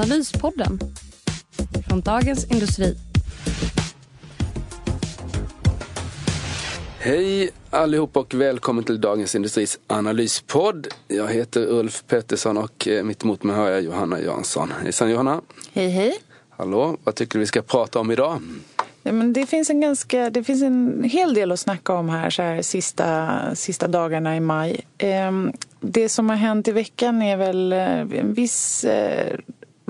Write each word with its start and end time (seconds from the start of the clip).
Analyspodden 0.00 0.78
från 1.88 2.00
Dagens 2.00 2.50
Industri. 2.50 2.96
Hej 6.98 7.50
allihop 7.70 8.16
och 8.16 8.34
välkommen 8.34 8.84
till 8.84 9.00
Dagens 9.00 9.34
Industris 9.34 9.78
analyspodd. 9.86 10.86
Jag 11.08 11.28
heter 11.28 11.66
Ulf 11.66 12.04
Pettersson 12.06 12.56
och 12.56 12.88
eh, 12.88 13.04
mitt 13.04 13.22
emot 13.22 13.42
mig 13.42 13.56
har 13.56 13.68
jag 13.68 13.82
Johanna 13.82 14.20
Jansson. 14.20 14.72
Hejsan 14.82 15.10
Johanna! 15.10 15.40
Hej 15.72 15.88
hej! 15.88 16.18
Hallå, 16.50 16.96
vad 17.04 17.14
tycker 17.14 17.32
du 17.32 17.40
vi 17.40 17.46
ska 17.46 17.62
prata 17.62 18.00
om 18.00 18.10
idag? 18.10 18.42
Ja, 19.02 19.12
men 19.12 19.32
det, 19.32 19.46
finns 19.46 19.70
en 19.70 19.80
ganska, 19.80 20.30
det 20.30 20.44
finns 20.44 20.62
en 20.62 21.04
hel 21.04 21.34
del 21.34 21.52
att 21.52 21.60
snacka 21.60 21.92
om 21.92 22.08
här, 22.08 22.30
så 22.30 22.42
här 22.42 22.62
sista, 22.62 23.40
sista 23.54 23.88
dagarna 23.88 24.36
i 24.36 24.40
maj. 24.40 24.80
Ehm, 24.98 25.52
det 25.80 26.08
som 26.08 26.28
har 26.28 26.36
hänt 26.36 26.68
i 26.68 26.72
veckan 26.72 27.22
är 27.22 27.36
väl 27.36 27.72
eh, 27.72 28.18
en 28.20 28.34
viss 28.34 28.84
eh, 28.84 29.38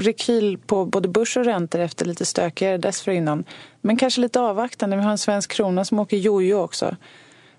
rekyl 0.01 0.59
på 0.67 0.85
både 0.85 1.09
börs 1.09 1.37
och 1.37 1.45
räntor 1.45 1.81
efter 1.81 2.05
lite 2.05 2.25
stökigare 2.25 2.79
dessförinnan. 2.79 3.45
Men 3.81 3.97
kanske 3.97 4.21
lite 4.21 4.41
avvaktande. 4.41 4.97
Vi 4.97 5.03
har 5.03 5.11
en 5.11 5.19
svensk 5.19 5.51
krona 5.51 5.85
som 5.85 5.99
åker 5.99 6.17
jojo 6.17 6.57
också. 6.57 6.97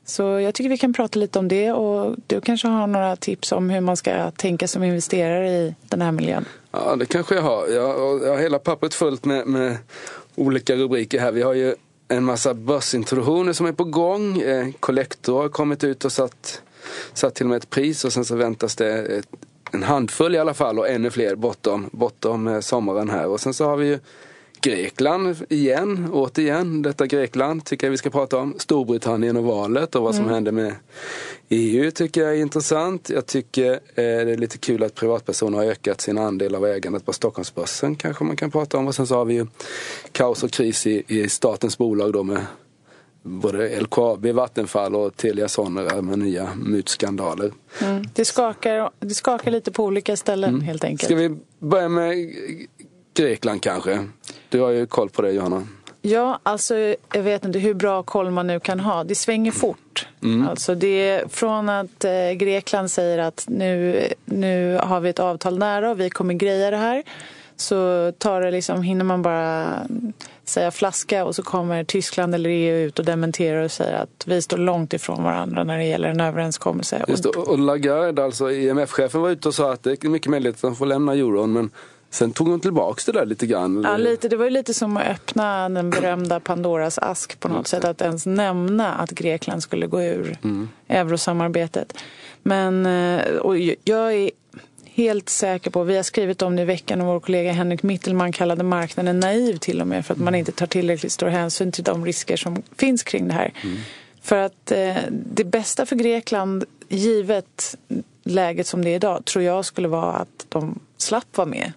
Så 0.06 0.23
jag 0.23 0.56
tycker 0.56 0.69
vi 0.69 0.78
kan 0.78 0.94
prata 0.94 1.19
lite 1.19 1.39
om 1.39 1.47
det 1.47 1.72
och 1.72 2.16
du 2.28 2.42
kanske 2.42 2.67
har 2.67 2.88
några 2.88 3.16
tips 3.16 3.52
om 3.52 3.69
hur 3.69 3.81
man 3.81 3.97
ska 3.97 4.31
tänka 4.31 4.67
som 4.67 4.84
investerare 4.84 5.50
i 5.50 5.75
den 5.89 6.02
här 6.02 6.12
miljön? 6.12 6.45
Ja, 6.72 6.95
det 6.95 7.06
kanske 7.06 7.36
jag 7.36 7.42
har. 7.42 7.67
Jag, 7.67 8.22
jag 8.23 8.34
har 8.34 8.42
hela 8.42 8.59
pappret 8.59 8.94
fullt 8.94 9.25
med, 9.25 9.47
med 9.47 9.78
olika 10.36 10.75
rubriker 10.75 11.19
här. 11.19 11.31
Vi 11.31 11.42
har 11.42 11.53
ju 11.53 11.75
en 12.08 12.23
massa 12.23 12.53
börsintroduktioner 12.53 13.53
som 13.53 13.66
är 13.66 13.72
på 13.72 13.84
gång. 13.84 14.42
Eh, 14.42 14.67
Collector 14.80 15.42
har 15.42 15.50
kommit 15.50 15.84
ut 15.84 16.06
och 16.06 16.12
satt, 16.12 16.62
satt 17.14 17.36
till 17.36 17.45
och 17.45 17.50
med 17.50 17.58
ett 17.58 17.69
pris 17.69 18.06
och 18.06 18.14
sen 18.14 18.25
så 18.25 18.36
väntas 18.36 18.75
det 18.75 19.06
ett, 19.06 19.28
en 19.72 19.83
handfull 19.83 20.36
i 20.36 20.39
alla 20.39 20.53
fall 20.53 20.80
och 20.80 20.89
ännu 20.89 21.11
fler 21.11 21.36
bortom, 21.36 21.89
bortom 21.91 22.47
eh, 22.47 22.59
sommaren 22.59 23.09
här. 23.09 23.27
Och 23.27 23.39
sen 23.39 23.53
så 23.53 23.66
har 23.66 23.78
vi 23.78 23.88
ju 23.88 24.00
Grekland 24.61 25.36
igen, 25.50 26.09
återigen. 26.13 26.81
Detta 26.81 27.08
Grekland 27.08 27.66
tycker 27.66 27.88
jag 27.88 27.91
vi 27.91 27.97
ska 27.97 28.09
prata 28.09 28.38
om. 28.38 28.55
Storbritannien 28.58 29.38
och 29.38 29.44
valet 29.44 29.95
och 29.95 30.03
vad 30.03 30.16
som 30.16 30.23
mm. 30.23 30.33
händer 30.33 30.52
med 30.52 30.75
EU 31.50 31.91
tycker 31.91 32.22
jag 32.22 32.31
är 32.31 32.41
intressant. 32.41 33.09
Jag 33.09 33.25
tycker 33.25 33.72
eh, 33.72 33.80
det 33.95 34.31
är 34.31 34.38
lite 34.38 34.58
kul 34.58 34.83
att 34.83 34.95
privatpersoner 34.95 35.58
har 35.58 35.66
ökat 35.66 36.02
sin 36.02 36.17
andel 36.17 36.56
av 36.56 36.66
ägandet 36.66 37.06
på 37.06 37.13
Stockholmsbörsen. 37.13 37.95
Kanske 37.95 38.23
man 38.23 38.35
kan 38.35 38.52
prata 38.52 38.78
om. 38.78 38.88
Och 38.88 38.95
sen 38.95 39.08
så 39.08 39.16
har 39.16 39.25
vi 39.25 39.33
ju 39.33 39.47
kaos 40.11 40.44
och 40.44 40.52
kris 40.52 40.88
i, 40.88 41.03
i 41.08 41.30
statens 41.30 41.78
bolag 41.78 42.13
då 42.13 42.23
med 42.23 42.45
både 43.23 43.80
LKAB, 43.80 44.25
Vattenfall 44.25 44.95
och 44.95 45.17
Telia 45.17 45.47
Sonera 45.47 46.02
med 46.02 46.19
nya 46.19 46.50
mutskandaler. 46.55 47.52
Mm. 47.81 48.03
Det, 48.13 48.25
skakar, 48.25 48.89
det 49.00 49.13
skakar 49.13 49.52
lite 49.52 49.72
på 49.72 49.83
olika 49.83 50.17
ställen 50.17 50.50
mm. 50.50 50.61
helt 50.61 50.83
enkelt. 50.83 51.05
Ska 51.05 51.16
vi 51.16 51.38
börja 51.59 51.89
med 51.89 52.36
Grekland 53.13 53.61
kanske? 53.61 54.08
Du 54.50 54.59
har 54.59 54.69
ju 54.69 54.85
koll 54.85 55.09
på 55.09 55.22
det 55.22 55.31
Johanna. 55.31 55.68
Ja, 56.01 56.40
alltså 56.44 56.75
jag 57.13 57.23
vet 57.23 57.45
inte 57.45 57.59
hur 57.59 57.73
bra 57.73 58.03
koll 58.03 58.31
man 58.31 58.47
nu 58.47 58.59
kan 58.59 58.79
ha. 58.79 59.03
Det 59.03 59.16
svänger 59.16 59.51
fort. 59.51 60.07
Mm. 60.24 60.47
Alltså 60.47 60.75
det 60.75 61.09
är 61.09 61.28
från 61.28 61.69
att 61.69 62.03
eh, 62.06 62.31
Grekland 62.31 62.91
säger 62.91 63.18
att 63.18 63.45
nu, 63.47 64.03
nu 64.25 64.79
har 64.84 65.00
vi 65.00 65.09
ett 65.09 65.19
avtal 65.19 65.59
nära 65.59 65.91
och 65.91 66.00
vi 66.00 66.09
kommer 66.09 66.34
greja 66.34 66.72
det 66.72 66.78
här. 66.78 67.03
Så 67.61 68.11
tar 68.17 68.41
det 68.41 68.51
liksom, 68.51 68.83
hinner 68.83 69.05
man 69.05 69.22
bara 69.22 69.77
säga 70.44 70.72
flaska 70.72 71.25
och 71.25 71.35
så 71.35 71.44
kommer 71.44 71.83
Tyskland 71.83 72.35
eller 72.35 72.49
EU 72.49 72.75
ut 72.75 72.99
och 72.99 73.05
dementerar 73.05 73.63
och 73.63 73.72
säger 73.72 73.97
att 73.97 74.23
vi 74.25 74.41
står 74.41 74.57
långt 74.57 74.94
ifrån 74.94 75.23
varandra 75.23 75.63
när 75.63 75.77
det 75.77 75.83
gäller 75.83 76.09
en 76.09 76.19
överenskommelse. 76.19 77.05
Just 77.07 77.23
det, 77.23 77.29
och 77.29 77.59
Lagarde, 77.59 78.23
alltså 78.23 78.51
IMF-chefen 78.51 79.21
var 79.21 79.29
ute 79.29 79.47
och 79.47 79.55
sa 79.55 79.73
att 79.73 79.83
det 79.83 80.03
är 80.03 80.09
mycket 80.09 80.31
möjligt 80.31 80.55
att 80.55 80.61
de 80.61 80.75
får 80.75 80.85
lämna 80.85 81.13
euron 81.13 81.53
men 81.53 81.69
Sen 82.13 82.31
tog 82.31 82.47
hon 82.47 82.59
tillbaks 82.59 83.05
det 83.05 83.11
där 83.11 83.25
lite 83.25 83.47
grann. 83.47 83.83
Ja, 83.83 83.97
lite. 83.97 84.29
Det 84.29 84.35
var 84.35 84.45
ju 84.45 84.51
lite 84.51 84.73
som 84.73 84.97
att 84.97 85.07
öppna 85.07 85.69
den 85.69 85.89
berömda 85.89 86.39
Pandoras 86.39 86.97
ask 86.97 87.39
på 87.39 87.47
något 87.47 87.55
mm. 87.55 87.66
sätt. 87.66 87.85
Att 87.85 88.01
ens 88.01 88.25
nämna 88.25 88.94
att 88.94 89.09
Grekland 89.09 89.63
skulle 89.63 89.88
gå 89.88 90.01
ur 90.01 90.38
mm. 90.44 90.69
eurosamarbetet. 90.88 91.94
Men 92.44 92.85
eh, 92.85 93.35
och 93.35 93.57
jag 93.83 94.13
är 94.13 94.31
helt 94.94 95.29
säker 95.29 95.72
på, 95.72 95.84
vi 95.84 95.96
har 95.96 96.03
skrivit 96.03 96.41
om 96.41 96.56
det 96.56 96.62
i 96.62 96.66
veckan 96.66 97.02
och 97.02 97.07
vår 97.07 97.19
kollega 97.19 97.52
Henrik 97.52 97.84
Mittelman 97.84 98.31
kallade 98.31 98.63
marknaden 98.63 99.19
naiv 99.19 99.57
till 99.57 99.81
och 99.81 99.88
med 99.88 100.06
för 100.06 100.13
att 100.13 100.19
man 100.19 100.35
inte 100.35 100.52
tar 100.52 100.68
tillräckligt 100.68 101.12
stor 101.12 101.28
hänsyn 101.28 101.72
till 101.72 101.84
de 101.84 102.06
risker 102.06 102.38
som 102.38 102.62
finns 102.75 103.03
kring 103.03 103.28
det 103.28 103.34
här. 103.34 103.53
Mm. 103.63 103.78
För 104.22 104.38
att 104.38 104.72
eh, 104.72 104.96
det 105.09 105.44
bästa 105.44 105.85
för 105.85 105.96
Grekland, 105.96 106.63
givet 106.90 107.75
läget 108.24 108.68
som 108.68 108.84
det 108.84 108.90
är 108.90 108.96
idag, 108.96 109.25
tror 109.25 109.44
jag 109.44 109.66
skulle 109.66 109.88
vara 109.88 110.13
att 110.13 110.46
de 110.50 110.80
slapp 110.97 111.38
vara 111.38 111.47
med. 111.47 111.72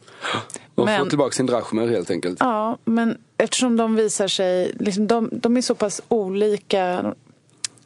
Och 0.74 0.84
men, 0.84 1.04
få 1.04 1.08
tillbaka 1.08 1.32
sin 1.32 1.46
drachmer 1.46 1.88
helt 1.88 2.10
enkelt. 2.10 2.36
Ja, 2.40 2.78
men 2.84 3.18
eftersom 3.36 3.76
de 3.76 3.96
visar 3.96 4.28
sig, 4.28 4.72
liksom, 4.80 5.06
de, 5.06 5.30
de 5.32 5.56
är 5.56 5.60
så 5.60 5.74
pass 5.74 6.02
olika 6.08 7.14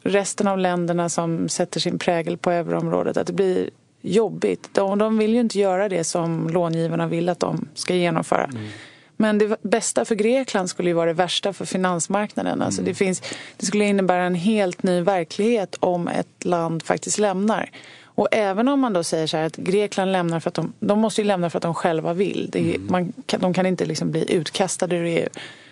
resten 0.01 0.47
av 0.47 0.57
länderna 0.57 1.09
som 1.09 1.49
sätter 1.49 1.79
sin 1.79 1.99
prägel 1.99 2.37
på 2.37 2.51
euroområdet 2.51 3.17
att 3.17 3.27
det 3.27 3.33
blir 3.33 3.69
jobbigt. 4.01 4.69
De, 4.71 4.97
de 4.97 5.17
vill 5.17 5.33
ju 5.33 5.39
inte 5.39 5.59
göra 5.59 5.89
det 5.89 6.03
som 6.03 6.49
långivarna 6.49 7.07
vill 7.07 7.29
att 7.29 7.39
de 7.39 7.67
ska 7.73 7.95
genomföra. 7.95 8.43
Mm. 8.43 8.67
Men 9.17 9.37
det 9.37 9.57
bästa 9.61 10.05
för 10.05 10.15
Grekland 10.15 10.69
skulle 10.69 10.89
ju 10.89 10.93
vara 10.93 11.05
det 11.05 11.13
värsta 11.13 11.53
för 11.53 11.65
finansmarknaden. 11.65 12.61
Alltså 12.61 12.81
det, 12.81 12.93
finns, 12.93 13.21
det 13.57 13.65
skulle 13.65 13.85
innebära 13.85 14.23
en 14.23 14.35
helt 14.35 14.83
ny 14.83 15.01
verklighet 15.01 15.75
om 15.79 16.07
ett 16.07 16.45
land 16.45 16.83
faktiskt 16.83 17.17
lämnar. 17.17 17.69
Och 18.03 18.27
även 18.31 18.67
om 18.67 18.79
man 18.79 18.93
då 18.93 19.03
säger 19.03 19.27
så 19.27 19.37
att 19.37 19.55
Grekland 19.55 20.11
lämnar 20.11 20.39
för 20.39 20.49
att 20.49 20.53
de, 20.53 20.73
de 20.79 20.99
måste 20.99 21.21
ju 21.21 21.27
lämna 21.27 21.49
för 21.49 21.57
att 21.57 21.63
de 21.63 21.73
själva 21.73 22.13
vill. 22.13 22.49
Det, 22.51 22.59
mm. 22.59 22.87
man, 22.89 23.13
de 23.25 23.53
kan 23.53 23.65
inte 23.65 23.85
liksom 23.85 24.11
bli 24.11 24.33
utkastade 24.33 24.95
ur 24.95 25.05
EU 25.05 25.29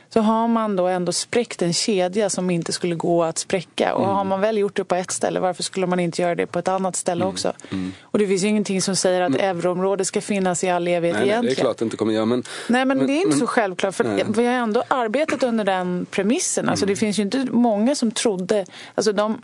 så 0.10 0.22
har 0.22 0.48
man 0.48 0.76
då 0.76 0.88
ändå 0.88 1.12
spräckt 1.12 1.62
en 1.62 1.74
kedja 1.74 2.30
som 2.30 2.50
inte 2.50 2.74
skulle 2.74 2.96
gå 2.96 3.24
att 3.24 3.38
spräcka. 3.38 3.94
Och 3.94 4.04
mm. 4.04 4.16
har 4.16 4.24
man 4.24 4.42
väl 4.42 4.58
gjort 4.58 4.76
det 4.76 4.84
på 4.84 4.96
ett 4.96 5.12
ställe, 5.12 5.40
varför 5.40 5.64
skulle 5.64 5.88
man 5.88 6.00
inte 6.00 6.22
göra 6.22 6.36
det 6.36 6.48
på 6.48 6.60
ett 6.60 6.68
annat 6.68 6.96
ställe 6.96 7.24
mm. 7.24 7.34
också? 7.34 7.54
Mm. 7.72 7.94
Och 8.02 8.20
det 8.20 8.28
finns 8.28 8.44
ju 8.44 8.48
ingenting 8.48 8.82
som 8.82 8.96
säger 8.96 9.22
att 9.22 9.32
men, 9.32 9.42
euroområdet 9.42 10.08
ska 10.08 10.22
finnas 10.22 10.64
i 10.64 10.70
all 10.70 10.88
evighet 10.88 11.02
nej, 11.02 11.28
egentligen. 11.28 11.46
Nej, 11.46 11.56
det 11.56 11.60
är 11.60 11.64
klart 11.64 11.78
det 11.78 11.86
inte 11.86 11.98
kommer 11.98 12.14
göra. 12.14 12.26
Men, 12.26 12.44
nej, 12.68 12.86
men, 12.86 12.98
men 12.98 13.08
det 13.08 13.14
är 13.14 13.18
inte 13.18 13.30
men, 13.30 13.40
så 13.40 13.48
självklart. 13.48 13.96
För 13.96 14.04
nej. 14.04 14.26
vi 14.28 14.46
har 14.46 14.54
ändå 14.54 14.84
arbetat 14.88 15.44
under 15.44 15.64
den 15.64 16.06
premissen. 16.12 16.70
Alltså, 16.70 16.86
det 16.86 16.92
mm. 16.92 16.98
finns 16.98 17.20
ju 17.20 17.24
inte 17.24 17.48
många 17.52 17.96
som 17.96 18.12
trodde... 18.12 18.66
Alltså, 18.96 19.12
de, 19.12 19.42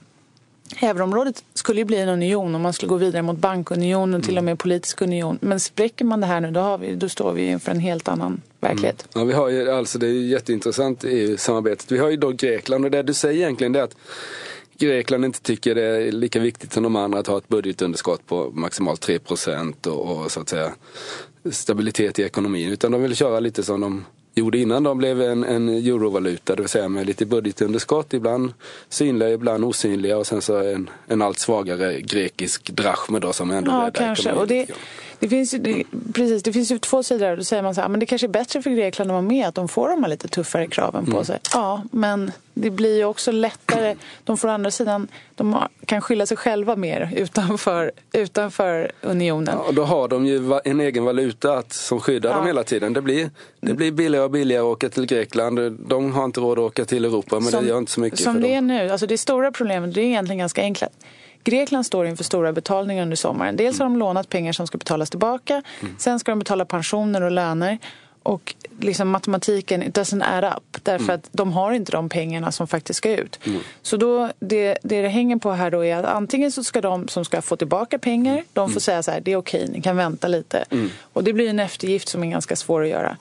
Euroområdet 0.81 1.43
skulle 1.53 1.79
ju 1.79 1.85
bli 1.85 1.99
en 1.99 2.09
union 2.09 2.55
och 2.55 2.61
man 2.61 2.73
skulle 2.73 2.89
gå 2.89 2.95
vidare 2.95 3.21
mot 3.21 3.37
bankunionen 3.37 4.19
och 4.19 4.25
till 4.25 4.37
och 4.37 4.43
med 4.43 4.59
politisk 4.59 5.01
union. 5.01 5.37
Men 5.41 5.59
spräcker 5.59 6.05
man 6.05 6.21
det 6.21 6.27
här 6.27 6.41
nu 6.41 6.51
då, 6.51 6.59
har 6.59 6.77
vi, 6.77 6.95
då 6.95 7.09
står 7.09 7.31
vi 7.31 7.45
inför 7.45 7.71
en 7.71 7.79
helt 7.79 8.07
annan 8.07 8.41
verklighet. 8.63 9.07
Mm. 9.15 9.21
Ja, 9.21 9.23
vi 9.25 9.33
har 9.33 9.49
ju, 9.49 9.71
alltså 9.71 9.99
det 9.99 10.07
är 10.07 10.11
ju 10.11 10.27
jätteintressant 10.27 11.03
EU-samarbetet. 11.03 11.91
Vi 11.91 11.97
har 11.97 12.09
ju 12.09 12.17
då 12.17 12.31
Grekland 12.31 12.85
och 12.85 12.91
det 12.91 13.03
du 13.03 13.13
säger 13.13 13.39
egentligen 13.39 13.73
det 13.73 13.79
är 13.79 13.83
att 13.83 13.97
Grekland 14.77 15.25
inte 15.25 15.41
tycker 15.41 15.75
det 15.75 15.83
är 15.83 16.11
lika 16.11 16.39
viktigt 16.39 16.73
som 16.73 16.83
de 16.83 16.95
andra 16.95 17.19
att 17.19 17.27
ha 17.27 17.37
ett 17.37 17.47
budgetunderskott 17.47 18.27
på 18.27 18.51
maximalt 18.53 19.01
3 19.01 19.19
och, 19.85 20.17
och 20.17 20.31
så 20.31 20.39
att 20.39 20.49
säga 20.49 20.71
stabilitet 21.51 22.19
i 22.19 22.23
ekonomin. 22.23 22.69
Utan 22.69 22.91
de 22.91 23.01
vill 23.01 23.15
köra 23.15 23.39
lite 23.39 23.63
som 23.63 23.81
de 23.81 24.05
gjorde 24.35 24.57
innan 24.57 24.83
de 24.83 24.97
blev 24.97 25.21
en, 25.21 25.43
en 25.43 25.69
eurovaluta, 25.69 26.55
det 26.55 26.61
vill 26.61 26.69
säga 26.69 26.89
med 26.89 27.07
lite 27.07 27.25
budgetunderskott, 27.25 28.13
ibland 28.13 28.53
synliga, 28.89 29.29
ibland 29.29 29.65
osynliga 29.65 30.17
och 30.17 30.27
sen 30.27 30.41
så 30.41 30.57
en, 30.57 30.89
en 31.07 31.21
allt 31.21 31.39
svagare 31.39 32.01
grekisk 32.01 32.69
drachme 32.69 33.19
då 33.19 33.33
som 33.33 33.51
ändå 33.51 33.71
ja, 33.71 33.91
kanske. 33.93 34.31
Och 34.31 34.47
det, 34.47 34.67
det 35.23 35.29
finns 35.29 35.53
ju, 35.53 35.83
precis, 36.13 36.43
det 36.43 36.53
finns 36.53 36.71
ju 36.71 36.79
två 36.79 37.03
sidor. 37.03 37.35
Då 37.35 37.43
säger 37.43 37.63
man 37.63 37.75
så 37.75 37.81
här, 37.81 37.89
men 37.89 37.99
det 37.99 38.05
kanske 38.05 38.27
är 38.27 38.29
bättre 38.29 38.61
för 38.61 38.69
Grekland 38.69 39.11
att 39.11 39.13
vara 39.13 39.21
med, 39.21 39.47
att 39.47 39.55
de 39.55 39.67
får 39.67 39.89
de 39.89 40.03
här 40.03 40.09
lite 40.09 40.27
tuffare 40.27 40.67
kraven 40.67 41.05
på 41.05 41.11
mm. 41.11 41.25
sig. 41.25 41.39
Ja, 41.53 41.83
men 41.91 42.31
det 42.53 42.69
blir 42.69 42.97
ju 42.97 43.05
också 43.05 43.31
lättare. 43.31 43.95
De 44.23 44.37
får 44.37 44.47
å 44.47 44.51
andra 44.51 44.71
sidan, 44.71 45.07
de 45.35 45.57
kan 45.85 46.01
skylla 46.01 46.25
sig 46.25 46.37
själva 46.37 46.75
mer 46.75 47.13
utanför, 47.15 47.91
utanför 48.11 48.91
unionen. 49.01 49.55
Ja, 49.57 49.67
och 49.67 49.73
då 49.73 49.83
har 49.83 50.07
de 50.07 50.25
ju 50.25 50.59
en 50.65 50.79
egen 50.79 51.03
valuta 51.03 51.57
att, 51.57 51.73
som 51.73 51.99
skyddar 51.99 52.29
ja. 52.29 52.35
dem 52.35 52.47
hela 52.47 52.63
tiden. 52.63 52.93
Det 52.93 53.01
blir, 53.01 53.31
det 53.59 53.73
blir 53.73 53.91
billigare 53.91 54.25
och 54.25 54.31
billigare 54.31 54.61
att 54.61 54.71
åka 54.71 54.89
till 54.89 55.05
Grekland. 55.05 55.59
De 55.71 56.11
har 56.11 56.25
inte 56.25 56.39
råd 56.39 56.59
att 56.59 56.65
åka 56.65 56.85
till 56.85 57.05
Europa, 57.05 57.39
men 57.39 57.51
som, 57.51 57.63
det 57.63 57.69
gör 57.69 57.77
inte 57.77 57.91
så 57.91 57.99
mycket 57.99 58.19
Som 58.19 58.35
det 58.35 58.41
dem. 58.41 58.51
är 58.51 58.61
nu, 58.61 58.89
alltså 58.89 59.07
det 59.07 59.17
stora 59.17 59.51
problemet 59.51 59.93
det 59.93 60.01
är 60.01 60.05
egentligen 60.05 60.39
ganska 60.39 60.61
enkelt. 60.61 60.93
Grekland 61.43 61.85
står 61.85 62.07
inför 62.07 62.23
stora 62.23 62.53
betalningar 62.53 63.03
under 63.03 63.15
sommaren. 63.15 63.55
Dels 63.55 63.79
har 63.79 63.85
de 63.85 63.97
lånat 63.97 64.29
pengar 64.29 64.53
som 64.53 64.67
ska 64.67 64.77
betalas 64.77 65.09
tillbaka. 65.09 65.61
Mm. 65.81 65.95
Sen 65.99 66.19
ska 66.19 66.31
de 66.31 66.39
betala 66.39 66.65
pensioner 66.65 67.21
och 67.21 67.31
löner. 67.31 67.77
Och 68.25 68.55
liksom 68.79 69.09
matematiken, 69.09 69.83
it 69.83 69.97
doesn't 69.97 70.23
add 70.23 70.43
up. 70.57 70.83
Därför 70.83 71.03
Mm. 71.03 71.15
att 71.15 71.29
de 71.31 71.53
har 71.53 71.71
inte 71.71 71.91
de 71.91 72.09
pengarna 72.09 72.51
som 72.51 72.67
faktiskt 72.67 72.97
ska 72.97 73.11
ut. 73.17 73.39
Så 73.81 73.97
då, 73.97 74.29
det, 74.39 74.77
det 74.83 75.01
det 75.01 75.07
hänger 75.07 75.37
på 75.37 75.51
här 75.51 75.71
då 75.71 75.85
är 75.85 75.95
att 75.97 76.05
antingen 76.05 76.51
så 76.51 76.63
ska 76.63 76.81
de 76.81 77.07
som 77.07 77.25
ska 77.25 77.41
få 77.41 77.55
tillbaka 77.55 77.99
pengar, 77.99 78.43
de 78.53 78.69
får 78.69 78.79
säga 78.79 79.03
så 79.03 79.11
här, 79.11 79.21
det 79.21 79.31
är 79.31 79.35
okej, 79.37 79.67
ni 79.71 79.81
kan 79.81 79.97
vänta 79.97 80.27
lite. 80.27 80.65
Och 81.13 81.23
det 81.23 81.33
blir 81.33 81.49
en 81.49 81.59
eftergift 81.59 82.09
som 82.09 82.23
är 82.23 82.27
ganska 82.27 82.55
svår 82.55 82.83
att 82.83 82.89
göra. 82.89 83.17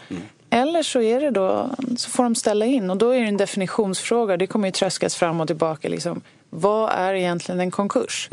Eller 0.51 0.83
så 0.83 1.01
är 1.01 1.21
det 1.21 1.31
då, 1.31 1.71
så 1.97 2.11
får 2.11 2.23
de 2.23 2.35
ställa 2.35 2.67
in 2.67 2.91
och 2.91 2.97
då 2.97 3.11
är 3.11 3.21
det 3.21 3.27
en 3.27 3.37
definitionsfråga. 3.37 4.37
Det 4.37 4.47
kommer 4.47 4.69
ju 4.69 4.73
tröskas 4.73 5.15
fram 5.17 5.41
och 5.41 5.47
tillbaka. 5.47 5.89
Liksom. 5.89 6.21
Vad 6.55 6.91
är 6.93 7.15
egentligen 7.15 7.61
en 7.61 7.71
konkurs? 7.71 8.29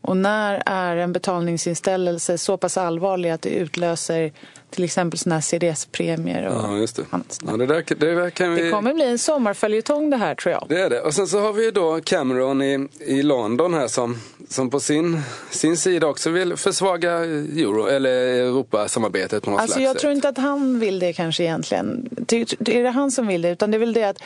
Och 0.00 0.16
när 0.16 0.62
är 0.66 0.96
en 0.96 1.12
betalningsinställelse 1.12 2.38
så 2.38 2.56
pass 2.56 2.76
allvarlig 2.76 3.30
att 3.30 3.42
det 3.42 3.48
utlöser 3.50 4.32
till 4.70 4.84
exempel 4.84 5.18
såna 5.18 5.34
här 5.34 5.42
CDS-premier 5.42 6.46
och 6.46 6.54
Ja, 6.54 6.76
just 6.76 6.96
det. 6.96 7.02
annat. 7.10 7.38
Ja, 7.46 7.56
det, 7.56 7.66
där, 7.66 7.84
det 7.96 8.14
där 8.14 8.30
kan 8.30 8.54
vi... 8.54 8.62
Det 8.62 8.70
kommer 8.70 8.94
bli 8.94 9.04
en 9.04 9.18
sommarföljetong 9.18 10.10
det 10.10 10.16
här 10.16 10.34
tror 10.34 10.52
jag. 10.52 10.66
Det 10.68 10.80
är 10.80 10.90
det. 10.90 11.00
Och 11.00 11.14
sen 11.14 11.26
så 11.26 11.40
har 11.40 11.52
vi 11.52 11.64
ju 11.64 11.70
då 11.70 12.00
Cameron 12.00 12.62
i, 12.62 12.88
i 13.00 13.22
London 13.22 13.74
här 13.74 13.88
som, 13.88 14.18
som 14.48 14.70
på 14.70 14.80
sin, 14.80 15.20
sin 15.50 15.76
sida 15.76 16.06
också 16.06 16.30
vill 16.30 16.56
försvaga 16.56 17.12
euro, 17.12 17.86
eller 17.86 18.10
Europasamarbetet 18.28 19.42
på 19.42 19.50
något 19.50 19.60
Alltså 19.60 19.74
slags 19.74 19.84
jag 19.84 19.92
sätt. 19.92 20.00
tror 20.00 20.12
inte 20.12 20.28
att 20.28 20.38
han 20.38 20.80
vill 20.80 20.98
det 20.98 21.12
kanske 21.12 21.42
egentligen. 21.44 22.08
Det, 22.10 22.54
det 22.58 22.78
är 22.78 22.82
det 22.82 22.90
han 22.90 23.10
som 23.10 23.26
vill 23.26 23.42
det, 23.42 23.50
utan 23.50 23.70
det 23.70 23.76
är 23.76 23.78
väl 23.78 23.92
det 23.92 24.04
att 24.04 24.18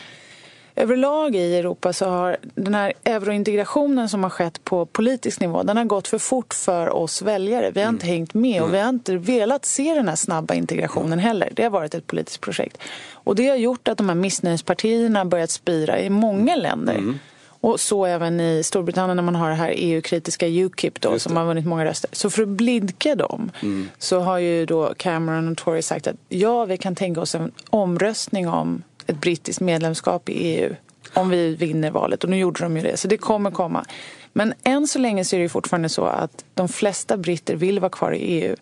överlag 0.76 1.37
i 1.37 1.56
Europa 1.56 1.93
så 1.93 2.08
har 2.08 2.37
den 2.55 2.75
här 2.75 2.93
eurointegrationen 3.05 4.08
som 4.08 4.23
har 4.23 4.31
skett 4.31 4.64
på 4.64 4.87
politisk 4.87 5.40
nivå, 5.40 5.62
den 5.62 5.76
har 5.76 5.84
gått 5.84 6.08
för 6.08 6.19
fort 6.19 6.55
för 6.55 6.90
oss 6.90 7.23
väljare. 7.23 7.70
Vi 7.70 7.82
har 7.82 7.88
inte 7.88 8.06
hängt 8.06 8.34
med 8.34 8.62
och 8.62 8.75
vi 8.75 8.78
har 8.78 8.88
inte 8.88 9.17
velat 9.17 9.64
se 9.64 9.94
den 9.94 10.08
här 10.08 10.17
snabba 10.17 10.55
integrationen 10.55 11.19
heller. 11.19 11.52
Det 11.52 11.62
har 11.62 11.70
varit 11.70 11.94
ett 11.94 12.06
politiskt 12.06 12.40
projekt. 12.40 12.78
Och 13.12 13.34
det 13.37 13.49
har 13.49 13.56
gjort 13.56 13.88
att 13.88 13.99
de 13.99 14.08
här 14.08 14.17
missnöjespartierna 14.17 15.25
börjat 15.25 15.50
spira 15.50 16.00
i 16.00 16.11
många 16.11 16.56
länder. 16.56 17.14
Och 17.61 17.81
så 17.81 18.06
även 18.06 18.40
i 18.40 18.62
Storbritannien 18.62 19.17
när 19.17 19.23
man 19.23 19.34
har 19.34 19.49
det 19.49 19.55
här 19.55 19.73
EU-kritiska 19.76 20.46
Ukip 20.46 21.00
då, 21.00 21.19
som 21.19 21.37
har 21.37 21.44
vunnit 21.44 21.67
många 21.67 21.84
röster. 21.84 22.11
Så 22.12 22.31
för 22.31 22.43
att 22.43 22.49
blidka 22.49 23.14
dem 23.14 23.50
så 23.99 24.20
har 24.20 24.38
ju 24.38 24.67
då 24.67 24.94
Cameron 24.96 25.49
och 25.49 25.56
Tory 25.58 25.82
sagt 25.82 26.06
att 26.06 26.17
ja, 26.28 26.64
vi 26.64 26.76
kan 26.76 26.94
tänka 26.94 27.20
oss 27.20 27.34
en 27.34 27.52
omröstning 27.70 28.49
om 28.49 28.82
ett 29.06 29.20
brittiskt 29.20 29.61
medlemskap 29.61 30.29
i 30.29 30.32
EU 30.32 30.75
om 31.14 31.29
vi 31.31 31.55
vinner 31.55 31.91
valet. 31.91 32.25
Och 32.25 32.31
nu 32.31 32.38
gjorde 32.38 32.61
de 32.64 32.76
ju 32.76 32.82
det, 32.82 32.97
så 32.97 33.08
det 33.08 33.17
kommer 33.17 33.50
komma. 33.50 33.85
Men 34.32 34.55
än 34.64 34.87
så 34.87 34.99
länge 34.99 35.25
så 35.25 35.37
är 35.37 35.41
det 35.41 35.49
fortfarande 35.49 35.88
så 35.88 36.05
att 36.05 36.44
de 36.55 36.69
flesta 36.69 37.17
britter 37.17 37.56
vill 37.56 37.81
vara 37.81 37.91
kvar 37.91 38.12
i 38.12 38.19
EU. 38.19 38.56